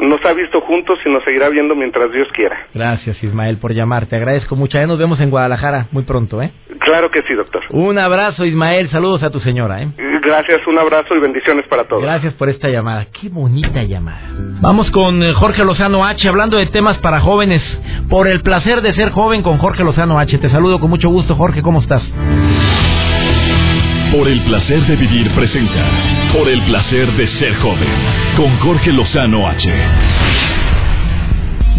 nos 0.00 0.24
ha 0.24 0.32
visto 0.32 0.60
juntos 0.60 0.98
y 1.04 1.10
nos 1.10 1.22
seguirá 1.24 1.48
viendo 1.48 1.74
mientras 1.74 2.10
Dios 2.12 2.28
quiera. 2.32 2.56
Gracias, 2.74 3.22
Ismael, 3.22 3.58
por 3.58 3.72
llamarte. 3.72 4.10
Te 4.10 4.16
agradezco 4.16 4.56
mucho. 4.56 4.78
Ya 4.78 4.86
nos 4.86 4.98
vemos 4.98 5.20
en 5.20 5.30
Guadalajara 5.30 5.86
muy 5.92 6.02
pronto, 6.04 6.42
¿eh? 6.42 6.52
Claro 6.80 7.10
que 7.10 7.22
sí, 7.22 7.34
doctor. 7.34 7.62
Un 7.70 7.98
abrazo, 7.98 8.44
Ismael. 8.44 8.90
Saludos 8.90 9.22
a 9.22 9.30
tu 9.30 9.40
señora, 9.40 9.82
¿eh? 9.82 9.88
Gracias, 10.22 10.66
un 10.66 10.78
abrazo 10.78 11.14
y 11.14 11.20
bendiciones 11.20 11.66
para 11.68 11.84
todos. 11.84 12.02
Gracias 12.02 12.32
por 12.34 12.48
esta 12.48 12.68
llamada. 12.68 13.06
Qué 13.20 13.28
bonita 13.28 13.82
llamada. 13.82 14.22
Vamos 14.60 14.90
con 14.90 15.22
eh, 15.22 15.32
Jorge 15.34 15.64
Lozano 15.64 16.04
H, 16.04 16.26
hablando 16.28 16.56
de 16.56 16.66
temas 16.66 16.98
para 16.98 17.20
jóvenes. 17.20 17.62
Por 18.08 18.28
el 18.28 18.40
placer 18.40 18.80
de 18.80 18.92
ser 18.94 19.10
joven 19.10 19.42
con 19.42 19.58
Jorge 19.58 19.84
Lozano 19.84 20.18
H. 20.18 20.38
Te 20.38 20.50
saludo 20.50 20.80
con 20.80 20.90
mucho 20.90 21.08
gusto, 21.08 21.34
Jorge. 21.34 21.62
¿Cómo 21.62 21.80
estás? 21.80 22.02
Por 24.14 24.28
el 24.28 24.40
placer 24.42 24.80
de 24.82 24.94
vivir 24.94 25.28
presenta. 25.32 25.90
Por 26.32 26.48
el 26.48 26.62
placer 26.62 27.10
de 27.14 27.26
ser 27.26 27.56
joven. 27.56 27.88
Con 28.36 28.56
Jorge 28.60 28.92
Lozano 28.92 29.48
H. 29.48 29.68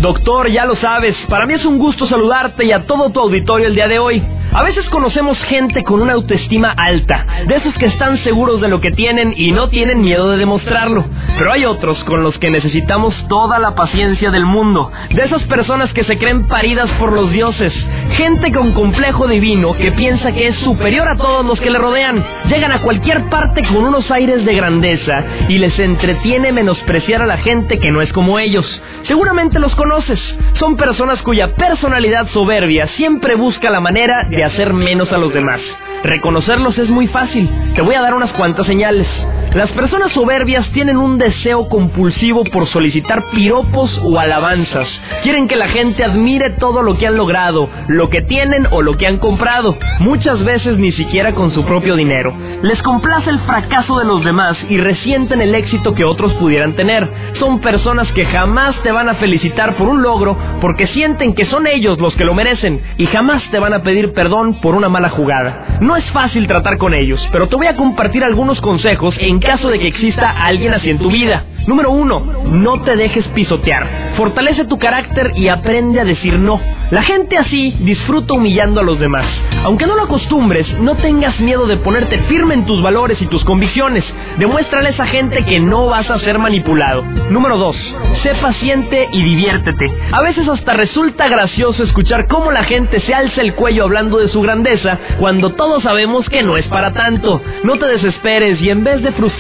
Doctor, 0.02 0.52
ya 0.52 0.66
lo 0.66 0.76
sabes, 0.76 1.16
para 1.30 1.46
mí 1.46 1.54
es 1.54 1.64
un 1.64 1.78
gusto 1.78 2.06
saludarte 2.06 2.66
y 2.66 2.74
a 2.74 2.86
todo 2.86 3.10
tu 3.12 3.22
auditorio 3.22 3.68
el 3.68 3.76
día 3.76 3.88
de 3.88 4.00
hoy. 4.00 4.22
A 4.52 4.64
veces 4.64 4.86
conocemos 4.90 5.38
gente 5.46 5.86
con 5.86 6.02
una 6.02 6.12
autoestima 6.12 6.74
alta, 6.76 7.26
de 7.48 7.56
esos 7.56 7.74
que 7.76 7.86
están 7.86 8.22
seguros 8.26 8.60
de 8.60 8.68
lo 8.68 8.82
que 8.82 8.92
tienen 8.92 9.34
y 9.38 9.54
no 9.54 9.70
tienen 9.70 10.02
miedo 10.02 10.32
de 10.32 10.38
demostrarlo. 10.38 11.06
Pero 11.38 11.52
hay 11.52 11.66
otros 11.66 12.02
con 12.06 12.24
los 12.24 12.38
que 12.38 12.50
necesitamos 12.50 13.14
toda 13.28 13.60
la 13.60 13.76
paciencia 13.76 14.32
del 14.32 14.46
mundo, 14.46 14.92
de 15.10 15.24
esas 15.24 15.44
personas 15.44 15.92
que 15.94 16.06
se 16.06 16.18
creen 16.18 16.48
paridas 16.48 16.90
por 16.98 17.12
los 17.12 17.32
dioses, 17.32 17.74
gente 18.12 18.52
con 18.54 18.72
complejo 18.72 19.28
divino 19.28 19.74
que 19.74 19.92
piensa 19.92 20.32
que 20.32 20.48
es 20.48 20.56
superior 20.58 21.08
a 21.10 21.18
todos 21.18 21.46
los 21.46 21.60
que 21.60 21.70
le 21.70 21.78
rodean. 21.78 22.24
Llegan 22.48 22.72
a 22.72 22.82
cualquier 22.82 23.30
parte 23.30 23.64
con 23.64 23.86
unos 23.86 24.10
aires 24.12 24.46
de 24.46 24.56
grandeza 24.56 25.24
y 25.50 25.58
les 25.58 25.78
entretiene 25.78 26.54
menospreciar 26.54 27.22
a 27.22 27.26
la 27.28 27.38
gente 27.38 27.80
que 27.80 27.92
no 27.92 28.02
es 28.02 28.14
como 28.14 28.40
ellos. 28.40 28.66
Seguramente 29.04 29.60
los 29.60 29.76
conoces, 29.76 30.20
son 30.58 30.78
personas 30.78 31.22
cuya 31.22 31.54
personalidad 31.56 32.28
soberbia 32.30 32.88
siempre 32.96 33.36
busca 33.36 33.70
la 33.70 33.82
manera 33.82 34.24
de 34.30 34.44
hacer 34.44 34.74
menos 34.74 35.12
a 35.12 35.18
los 35.18 35.34
demás. 35.34 35.60
Reconocerlos 36.04 36.78
es 36.78 36.90
muy 36.90 37.08
fácil. 37.08 37.50
Te 37.74 37.82
voy 37.82 37.96
a 37.96 38.02
dar 38.02 38.14
unas 38.14 38.32
cuantas 38.34 38.68
señales. 38.68 39.08
Las 39.56 39.72
personas 39.72 40.12
soberbias 40.12 40.70
tienen 40.74 40.98
un 40.98 41.18
deseo 41.18 41.70
compulsivo 41.70 42.44
por 42.44 42.68
solicitar 42.68 43.24
piropos 43.32 43.90
o 44.04 44.20
alabanzas. 44.20 44.86
Quieren 45.24 45.48
que 45.48 45.56
la 45.56 45.70
gente 45.70 46.04
admire 46.04 46.50
todo 46.60 46.82
lo 46.82 46.98
que 46.98 47.08
han 47.08 47.16
logrado, 47.16 47.70
lo 47.88 48.10
que 48.10 48.22
tienen 48.24 48.68
o 48.72 48.82
lo 48.82 48.98
que 48.98 49.08
han 49.08 49.18
comprado, 49.18 49.78
muchas 50.00 50.44
veces 50.44 50.78
ni 50.78 50.92
siquiera 50.92 51.34
con 51.34 51.54
su 51.54 51.64
propio 51.64 51.96
dinero. 51.96 52.34
Les 52.64 52.82
complace 52.82 53.30
el 53.30 53.40
fracaso 53.40 53.98
de 53.98 54.04
los 54.04 54.26
demás 54.26 54.58
y 54.68 54.76
resienten 54.76 55.40
el 55.40 55.56
éxito 55.56 55.94
que 55.94 56.04
otros 56.04 56.34
pudieran 56.34 56.74
tener. 56.74 57.08
Son 57.40 57.62
personas 57.62 58.12
que 58.12 58.26
jamás 58.26 58.76
te 58.84 58.92
van 58.92 59.08
a 59.08 59.16
felicitar 59.16 59.76
por 59.76 59.88
un 59.88 60.02
logro 60.02 60.38
porque 60.60 60.88
sienten 60.88 61.34
que 61.34 61.46
son 61.46 61.66
ellos 61.66 61.98
los 62.00 62.14
que 62.18 62.26
lo 62.26 62.34
merecen 62.34 62.82
y 62.98 63.06
jamás 63.06 63.42
te 63.52 63.60
van 63.60 63.74
a 63.74 63.84
pedir 63.84 64.12
perdón 64.12 64.60
por 64.60 64.76
una 64.76 64.90
mala 64.90 65.12
jugada. 65.12 65.78
No 65.80 65.96
es 65.96 66.12
fácil 66.12 66.46
tratar 66.46 66.78
con 66.78 66.94
ellos, 66.94 67.26
pero 67.32 67.48
te 67.48 67.56
voy 67.56 67.68
a 67.68 67.76
compartir 67.78 68.26
algunos 68.26 68.60
consejos 68.60 69.16
en 69.18 69.45
caso 69.46 69.70
de 69.70 69.80
que 69.80 69.88
exista 69.88 70.30
alguien 70.46 70.74
así 70.74 70.90
en 70.90 70.98
tu 70.98 71.10
vida. 71.10 71.46
Número 71.68 71.90
uno, 71.90 72.20
no 72.52 72.82
te 72.82 72.96
dejes 72.96 73.26
pisotear. 73.30 73.88
Fortalece 74.18 74.66
tu 74.66 74.78
carácter 74.78 75.32
y 75.36 75.48
aprende 75.48 76.00
a 76.00 76.06
decir 76.06 76.38
no. 76.38 76.60
La 76.92 77.02
gente 77.02 77.40
así 77.40 77.76
disfruta 77.80 78.36
humillando 78.36 78.82
a 78.82 78.84
los 78.84 79.00
demás. 79.00 79.26
Aunque 79.64 79.88
no 79.88 79.96
lo 79.96 80.04
acostumbres, 80.04 80.68
no 80.80 80.96
tengas 80.98 81.40
miedo 81.40 81.66
de 81.66 81.78
ponerte 81.78 82.20
firme 82.30 82.54
en 82.54 82.68
tus 82.68 82.84
valores 82.84 83.20
y 83.20 83.26
tus 83.26 83.44
convicciones. 83.44 84.04
Demuéstrale 84.38 84.90
a 84.90 84.92
esa 84.92 85.08
gente 85.08 85.44
que 85.46 85.60
no 85.60 85.88
vas 85.88 86.08
a 86.12 86.20
ser 86.20 86.38
manipulado. 86.38 87.02
Número 87.32 87.58
dos, 87.58 87.76
sé 88.22 88.36
paciente 88.36 89.10
y 89.12 89.24
diviértete. 89.24 89.92
A 90.12 90.22
veces 90.22 90.48
hasta 90.48 90.74
resulta 90.74 91.28
gracioso 91.28 91.84
escuchar 91.84 92.28
cómo 92.28 92.52
la 92.52 92.64
gente 92.64 93.02
se 93.02 93.16
alza 93.16 93.42
el 93.42 93.56
cuello 93.56 93.86
hablando 93.86 94.20
de 94.20 94.30
su 94.30 94.42
grandeza 94.42 95.00
cuando 95.20 95.50
todos 95.52 95.82
sabemos 95.82 96.30
que 96.30 96.44
no 96.44 96.58
es 96.58 96.68
para 96.68 96.94
tanto. 96.94 97.42
No 97.64 97.80
te 97.80 97.88
desesperes 97.88 98.62
y 98.62 98.70
en 98.70 98.84
vez 98.84 99.02
de 99.02 99.12
frustrarte, 99.14 99.35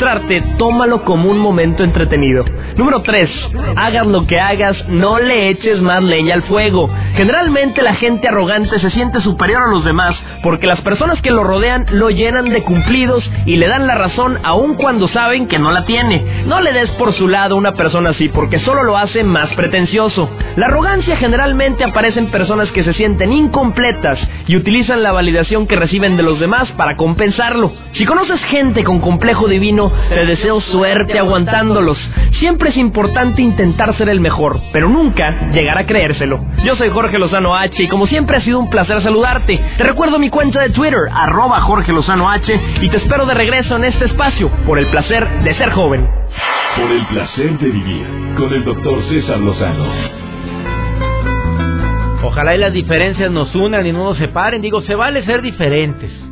tómalo 0.58 1.04
como 1.04 1.30
un 1.30 1.40
momento 1.40 1.84
entretenido. 1.84 2.46
Número 2.76 3.02
3. 3.02 3.30
Hagas 3.76 4.08
lo 4.08 4.26
que 4.28 4.40
hagas, 4.40 4.88
no 4.90 5.20
le 5.20 5.50
eches 5.50 5.82
más 5.82 6.04
leña 6.04 6.36
al 6.36 6.44
fuego. 6.44 6.90
Generalmente 7.16 7.82
la 7.82 7.96
gente 7.96 8.28
arrogante 8.28 8.80
se 8.80 8.90
siente 8.92 9.22
superior 9.22 9.64
a 9.64 9.72
los 9.72 9.86
demás 9.86 10.16
porque 10.44 10.68
las 10.68 10.82
personas 10.82 11.22
que 11.22 11.32
lo 11.32 11.44
rodean 11.44 11.86
lo 11.92 12.10
llenan 12.10 12.50
de 12.50 12.64
cumplidos 12.64 13.24
y 13.46 13.56
le 13.58 13.68
dan 13.68 13.88
la 13.88 13.96
razón 13.96 14.40
aun 14.44 14.76
cuando 14.76 15.08
saben 15.08 15.48
que 15.48 15.60
no 15.60 15.72
la 15.72 15.86
tiene. 15.86 16.44
No 16.46 16.62
le 16.62 16.74
des 16.74 16.90
por 16.92 17.14
su 17.14 17.28
lado 17.28 17.56
a 17.56 17.58
una 17.58 17.74
persona 17.74 18.12
así 18.12 18.30
porque 18.30 18.60
solo 18.60 18.84
lo 18.84 18.98
hace 18.98 19.24
más 19.24 19.50
pretencioso. 19.56 20.30
La 20.56 20.68
arrogancia 20.68 21.18
generalmente 21.18 21.84
aparece 21.84 22.20
en 22.20 22.32
personas 22.32 22.70
que 22.72 22.84
se 22.84 22.94
sienten 22.94 23.32
incompletas 23.32 24.20
y 24.48 24.56
utilizan 24.56 25.04
la 25.04 25.12
validación 25.12 25.68
que 25.68 25.76
reciben 25.76 26.18
de 26.18 26.24
los 26.24 26.40
demás 26.40 26.70
para 26.78 26.96
compensarlo. 26.96 27.72
Si 27.94 28.06
conoces 28.06 28.40
gente 28.46 28.84
con 28.84 29.00
complejo 29.00 29.48
divino, 29.48 29.75
te 30.10 30.26
deseo 30.26 30.62
suerte 30.62 31.20
aguantándolos. 31.20 31.98
Siempre 32.40 32.70
es 32.70 32.78
importante 32.78 33.42
intentar 33.42 33.96
ser 33.98 34.10
el 34.10 34.20
mejor, 34.20 34.60
pero 34.72 34.88
nunca 34.88 35.52
llegar 35.52 35.78
a 35.78 35.86
creérselo. 35.86 36.40
Yo 36.64 36.76
soy 36.76 36.90
Jorge 36.90 37.20
Lozano 37.20 37.56
H 37.56 37.84
y 37.84 37.88
como 37.88 38.08
siempre 38.08 38.38
ha 38.38 38.42
sido 38.42 38.60
un 38.60 38.70
placer 38.70 39.02
saludarte. 39.02 39.60
Te 39.78 39.84
recuerdo 39.84 40.20
mi 40.20 40.30
cuenta 40.30 40.62
de 40.62 40.70
Twitter, 40.70 41.00
arroba 41.14 41.62
Jorge 41.62 41.92
Lozano 41.92 42.30
H, 42.30 42.60
y 42.82 42.90
te 42.90 42.98
espero 42.98 43.26
de 43.26 43.34
regreso 43.34 43.76
en 43.76 43.86
este 43.86 44.06
espacio 44.06 44.50
por 44.66 44.80
el 44.80 44.88
placer 44.88 45.28
de 45.44 45.56
ser 45.56 45.72
joven. 45.72 46.08
Por 46.78 46.92
el 46.92 47.06
placer 47.06 47.58
de 47.58 47.70
vivir 47.70 48.06
con 48.38 48.54
el 48.54 48.64
doctor 48.64 49.02
César 49.10 49.40
Lozano. 49.40 49.86
Ojalá 52.24 52.56
y 52.56 52.58
las 52.58 52.74
diferencias 52.74 53.32
nos 53.32 53.54
unan 53.54 53.86
y 53.86 53.92
no 53.92 54.04
nos 54.06 54.18
separen. 54.18 54.62
Digo, 54.62 54.82
se 54.82 54.96
vale 54.96 55.24
ser 55.26 55.42
diferentes. 55.42 56.25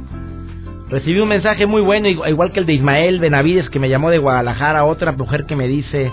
Recibí 0.93 1.19
un 1.19 1.27
mensaje 1.27 1.65
muy 1.65 1.82
bueno, 1.82 2.08
igual 2.08 2.51
que 2.51 2.60
el 2.60 2.67
de 2.67 2.73
Ismael 2.73 3.19
Benavides, 3.19 3.67
que 3.71 3.79
me 3.79 3.89
llamó 3.89 4.12
de 4.12 4.19
Guadalajara, 4.19 4.86
otra 4.86 5.12
mujer 5.12 5.45
que 5.47 5.56
me 5.56 5.67
dice, 5.67 6.12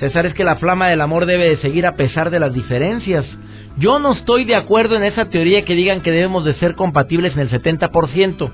César, 0.00 0.26
es 0.26 0.34
que 0.34 0.42
la 0.42 0.56
flama 0.56 0.88
del 0.88 1.02
amor 1.02 1.24
debe 1.24 1.48
de 1.48 1.58
seguir 1.58 1.86
a 1.86 1.94
pesar 1.94 2.30
de 2.30 2.40
las 2.40 2.52
diferencias. 2.52 3.24
Yo 3.76 4.00
no 4.00 4.14
estoy 4.14 4.44
de 4.44 4.56
acuerdo 4.56 4.96
en 4.96 5.04
esa 5.04 5.26
teoría 5.26 5.64
que 5.64 5.76
digan 5.76 6.00
que 6.00 6.10
debemos 6.10 6.44
de 6.44 6.54
ser 6.54 6.74
compatibles 6.74 7.34
en 7.34 7.42
el 7.42 7.48
70%. 7.48 8.50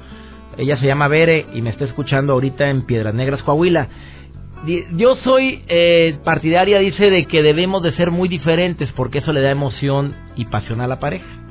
Ella 0.59 0.77
se 0.77 0.87
llama 0.87 1.09
Bere 1.09 1.46
y 1.55 1.62
me 1.62 1.70
está 1.70 1.87
escuchando 1.87 2.35
ahorita 2.35 2.68
en 2.68 2.85
Piedras 2.85 3.14
Negras, 3.14 3.42
Coahuila. 3.42 3.88
Yo 4.92 5.16
soy 5.24 5.62
eh, 5.68 6.18
partidaria, 6.24 6.79
dice, 6.79 7.09
de 7.09 7.24
que 7.24 7.42
debemos 7.42 7.83
de 7.83 7.92
ser 7.92 8.11
muy 8.11 8.29
diferentes 8.29 8.92
porque 8.92 9.20
eso 9.20 9.33
le 9.33 9.40
da 9.40 9.50
emoción 9.50 10.14
y 10.37 10.44
pasión 10.44 10.83
a 10.83 10.87
la 10.87 11.00
pareja. 11.00 11.43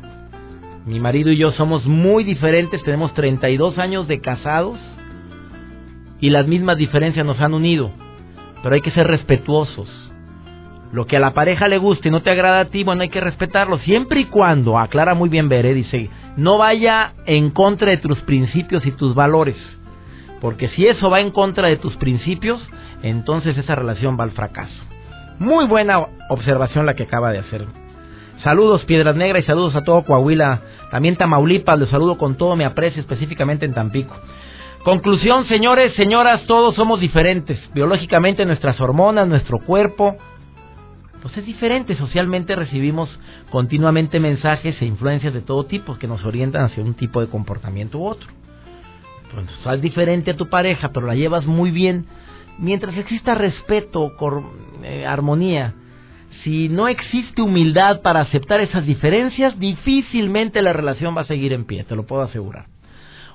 Mi 0.86 1.00
marido 1.00 1.32
y 1.32 1.38
yo 1.38 1.52
somos 1.54 1.86
muy 1.86 2.26
diferentes, 2.26 2.84
tenemos 2.84 3.14
32 3.14 3.78
años 3.78 4.08
de 4.08 4.20
casados 4.20 4.78
y 6.20 6.30
las 6.30 6.46
mismas 6.46 6.78
diferencias 6.78 7.26
nos 7.26 7.40
han 7.40 7.54
unido, 7.54 7.92
pero 8.62 8.76
hay 8.76 8.82
que 8.82 8.92
ser 8.92 9.08
respetuosos. 9.08 9.90
Lo 10.92 11.08
que 11.08 11.18
a 11.18 11.20
la 11.20 11.34
pareja 11.34 11.68
le 11.68 11.78
guste 11.78 12.10
y 12.10 12.12
no 12.12 12.22
te 12.22 12.30
agrada 12.30 12.60
a 12.60 12.66
ti, 12.66 12.84
bueno, 12.84 13.02
hay 13.02 13.10
que 13.10 13.22
respetarlo. 13.22 13.80
Siempre 13.80 14.20
y 14.20 14.26
cuando, 14.26 14.78
aclara 14.78 15.16
muy 15.16 15.28
bien 15.28 15.50
Bere, 15.50 15.74
dice, 15.74 16.10
no 16.38 16.58
vaya 16.58 17.14
en 17.26 17.50
contra 17.50 17.90
de 17.90 17.98
tus 17.98 18.20
principios 18.22 18.86
y 18.86 18.92
tus 18.92 19.16
valores. 19.16 19.58
Porque 20.40 20.68
si 20.70 20.86
eso 20.86 21.10
va 21.10 21.22
en 21.22 21.32
contra 21.32 21.68
de 21.68 21.78
tus 21.78 21.96
principios, 21.96 22.62
entonces 23.02 23.58
esa 23.58 23.74
relación 23.74 24.18
va 24.20 24.26
al 24.26 24.32
fracaso. 24.32 24.76
Muy 25.40 25.66
buena 25.66 26.06
observación 26.30 26.86
la 26.86 26.94
que 26.94 27.04
acaba 27.04 27.32
de 27.32 27.40
hacer. 27.40 27.83
Saludos 28.44 28.84
Piedras 28.84 29.16
Negras 29.16 29.44
y 29.44 29.46
saludos 29.46 29.74
a 29.76 29.86
todo 29.86 30.04
Coahuila. 30.04 30.62
También 30.92 31.16
Tamaulipas, 31.16 31.80
les 31.80 31.90
saludo 31.90 32.18
con 32.18 32.36
todo 32.36 32.58
mi 32.58 32.66
aprecio, 32.66 33.00
específicamente 33.00 33.66
en 33.66 33.74
Tampico. 33.74 34.14
Conclusión, 34.84 35.48
señores, 35.48 35.96
señoras, 35.96 36.46
todos 36.46 36.76
somos 36.76 37.00
diferentes. 37.00 37.58
Biológicamente 37.74 38.46
nuestras 38.46 38.82
hormonas, 38.82 39.30
nuestro 39.30 39.60
cuerpo, 39.60 40.18
pues 41.22 41.38
es 41.38 41.46
diferente. 41.46 41.96
Socialmente 41.96 42.54
recibimos 42.58 43.10
continuamente 43.50 44.20
mensajes 44.20 44.76
e 44.82 44.86
influencias 44.86 45.34
de 45.34 45.42
todo 45.42 45.64
tipo 45.64 45.98
que 45.98 46.08
nos 46.08 46.26
orientan 46.26 46.66
hacia 46.66 46.84
un 46.84 46.96
tipo 46.96 47.22
de 47.22 47.28
comportamiento 47.28 47.98
u 48.00 48.08
otro. 48.08 48.28
Entonces, 49.24 49.56
es 49.66 49.82
diferente 49.82 50.32
a 50.32 50.38
tu 50.38 50.50
pareja, 50.50 50.90
pero 50.90 51.08
la 51.08 51.16
llevas 51.16 51.46
muy 51.46 51.72
bien. 51.72 52.08
Mientras 52.60 52.98
exista 52.98 53.36
respeto, 53.36 54.12
eh, 54.84 55.06
armonía, 55.08 55.76
si 56.44 56.70
no 56.70 56.88
existe 56.88 57.42
humildad 57.42 58.02
para 58.02 58.22
aceptar 58.22 58.60
esas 58.62 58.86
diferencias, 58.86 59.58
difícilmente 59.60 60.62
la 60.62 60.74
relación 60.74 61.16
va 61.16 61.22
a 61.22 61.26
seguir 61.26 61.54
en 61.54 61.66
pie, 61.66 61.84
te 61.84 61.96
lo 61.96 62.06
puedo 62.06 62.22
asegurar. 62.22 62.66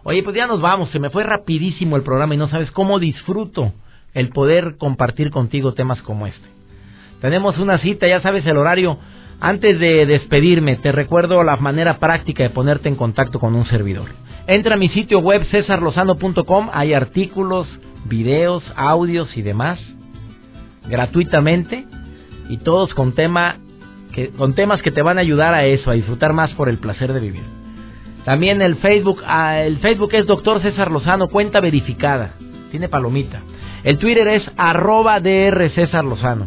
Oye, 0.04 0.22
pues 0.22 0.36
ya 0.36 0.46
nos 0.46 0.60
vamos, 0.60 0.90
se 0.90 0.98
me 0.98 1.10
fue 1.10 1.22
rapidísimo 1.22 1.96
el 1.96 2.02
programa 2.02 2.34
y 2.34 2.38
no 2.38 2.48
sabes 2.48 2.70
cómo 2.70 2.98
disfruto 2.98 3.72
el 4.14 4.30
poder 4.30 4.76
compartir 4.78 5.30
contigo 5.30 5.74
temas 5.74 6.00
como 6.02 6.26
este. 6.26 6.48
Tenemos 7.20 7.58
una 7.58 7.78
cita, 7.78 8.06
ya 8.06 8.20
sabes 8.22 8.46
el 8.46 8.56
horario. 8.56 8.98
Antes 9.40 9.78
de 9.78 10.06
despedirme, 10.06 10.76
te 10.76 10.92
recuerdo 10.92 11.42
la 11.42 11.56
manera 11.56 11.98
práctica 11.98 12.42
de 12.42 12.50
ponerte 12.50 12.88
en 12.88 12.96
contacto 12.96 13.38
con 13.38 13.54
un 13.54 13.66
servidor. 13.66 14.08
Entra 14.46 14.74
a 14.74 14.78
mi 14.78 14.88
sitio 14.88 15.18
web 15.20 15.44
cesarlosano.com, 15.50 16.70
hay 16.72 16.94
artículos, 16.94 17.68
videos, 18.06 18.64
audios 18.76 19.36
y 19.36 19.42
demás 19.42 19.78
gratuitamente 20.88 21.84
y 22.48 22.58
todos 22.58 22.94
con 22.94 23.12
tema 23.12 23.56
que, 24.12 24.30
con 24.30 24.54
temas 24.54 24.82
que 24.82 24.90
te 24.90 25.02
van 25.02 25.18
a 25.18 25.20
ayudar 25.20 25.54
a 25.54 25.64
eso, 25.64 25.90
a 25.90 25.94
disfrutar 25.94 26.32
más 26.32 26.50
por 26.52 26.68
el 26.68 26.78
placer 26.78 27.12
de 27.12 27.20
vivir. 27.20 27.42
También 28.24 28.60
el 28.60 28.76
Facebook, 28.76 29.22
ah, 29.26 29.62
el 29.62 29.78
Facebook 29.78 30.10
es 30.12 30.26
Doctor 30.26 30.60
César 30.60 30.90
Lozano, 30.90 31.28
cuenta 31.28 31.60
verificada, 31.60 32.34
tiene 32.70 32.88
palomita. 32.88 33.40
El 33.84 33.98
Twitter 33.98 34.28
es 34.28 34.42
arroba 34.56 35.20
DR 35.20 35.70
César 35.70 36.04
Lozano. 36.04 36.46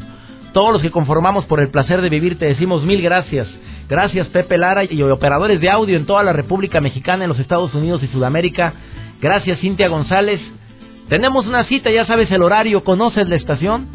Todos 0.53 0.73
los 0.73 0.81
que 0.81 0.91
conformamos 0.91 1.45
por 1.45 1.61
el 1.61 1.71
placer 1.71 2.01
de 2.01 2.09
vivir 2.09 2.37
te 2.37 2.45
decimos 2.45 2.83
mil 2.83 3.01
gracias. 3.01 3.47
Gracias 3.87 4.27
Pepe 4.27 4.57
Lara 4.57 4.83
y 4.83 5.01
operadores 5.01 5.59
de 5.59 5.69
audio 5.69 5.97
en 5.97 6.05
toda 6.05 6.23
la 6.23 6.33
República 6.33 6.81
Mexicana, 6.81 7.23
en 7.23 7.29
los 7.29 7.39
Estados 7.39 7.73
Unidos 7.73 8.03
y 8.03 8.07
Sudamérica. 8.07 8.73
Gracias 9.21 9.59
Cintia 9.59 9.87
González. 9.87 10.41
Tenemos 11.09 11.45
una 11.45 11.65
cita, 11.65 11.89
ya 11.89 12.05
sabes 12.05 12.31
el 12.31 12.41
horario, 12.41 12.83
¿conoces 12.83 13.27
la 13.27 13.35
estación? 13.35 13.87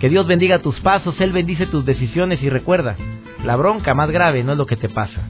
Que 0.00 0.08
Dios 0.08 0.26
bendiga 0.26 0.60
tus 0.60 0.78
pasos, 0.80 1.20
Él 1.20 1.32
bendice 1.32 1.66
tus 1.66 1.84
decisiones 1.84 2.40
y 2.42 2.48
recuerda, 2.48 2.96
la 3.44 3.56
bronca 3.56 3.94
más 3.94 4.10
grave 4.10 4.44
no 4.44 4.52
es 4.52 4.58
lo 4.58 4.66
que 4.66 4.76
te 4.76 4.88
pasa, 4.88 5.22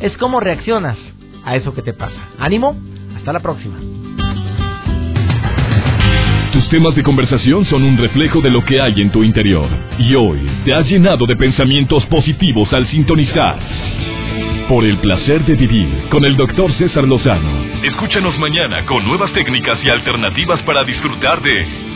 es 0.00 0.16
cómo 0.16 0.40
reaccionas 0.40 0.96
a 1.44 1.54
eso 1.54 1.74
que 1.74 1.82
te 1.82 1.92
pasa. 1.92 2.16
Ánimo, 2.38 2.76
hasta 3.16 3.32
la 3.32 3.40
próxima. 3.40 3.76
Tus 6.52 6.68
temas 6.70 6.94
de 6.96 7.02
conversación 7.02 7.64
son 7.66 7.84
un 7.84 7.98
reflejo 7.98 8.40
de 8.40 8.50
lo 8.50 8.64
que 8.64 8.80
hay 8.80 9.00
en 9.00 9.10
tu 9.10 9.22
interior. 9.22 9.68
Y 9.98 10.14
hoy 10.14 10.40
te 10.64 10.74
has 10.74 10.88
llenado 10.88 11.26
de 11.26 11.36
pensamientos 11.36 12.04
positivos 12.06 12.72
al 12.72 12.86
sintonizar. 12.88 13.58
Por 14.68 14.84
el 14.84 14.98
placer 14.98 15.44
de 15.44 15.54
vivir 15.54 16.08
con 16.08 16.24
el 16.24 16.36
doctor 16.36 16.72
César 16.72 17.04
Lozano. 17.04 17.64
Escúchanos 17.84 18.36
mañana 18.38 18.84
con 18.86 19.04
nuevas 19.06 19.32
técnicas 19.32 19.78
y 19.84 19.90
alternativas 19.90 20.60
para 20.62 20.82
disfrutar 20.82 21.40
de 21.42 21.95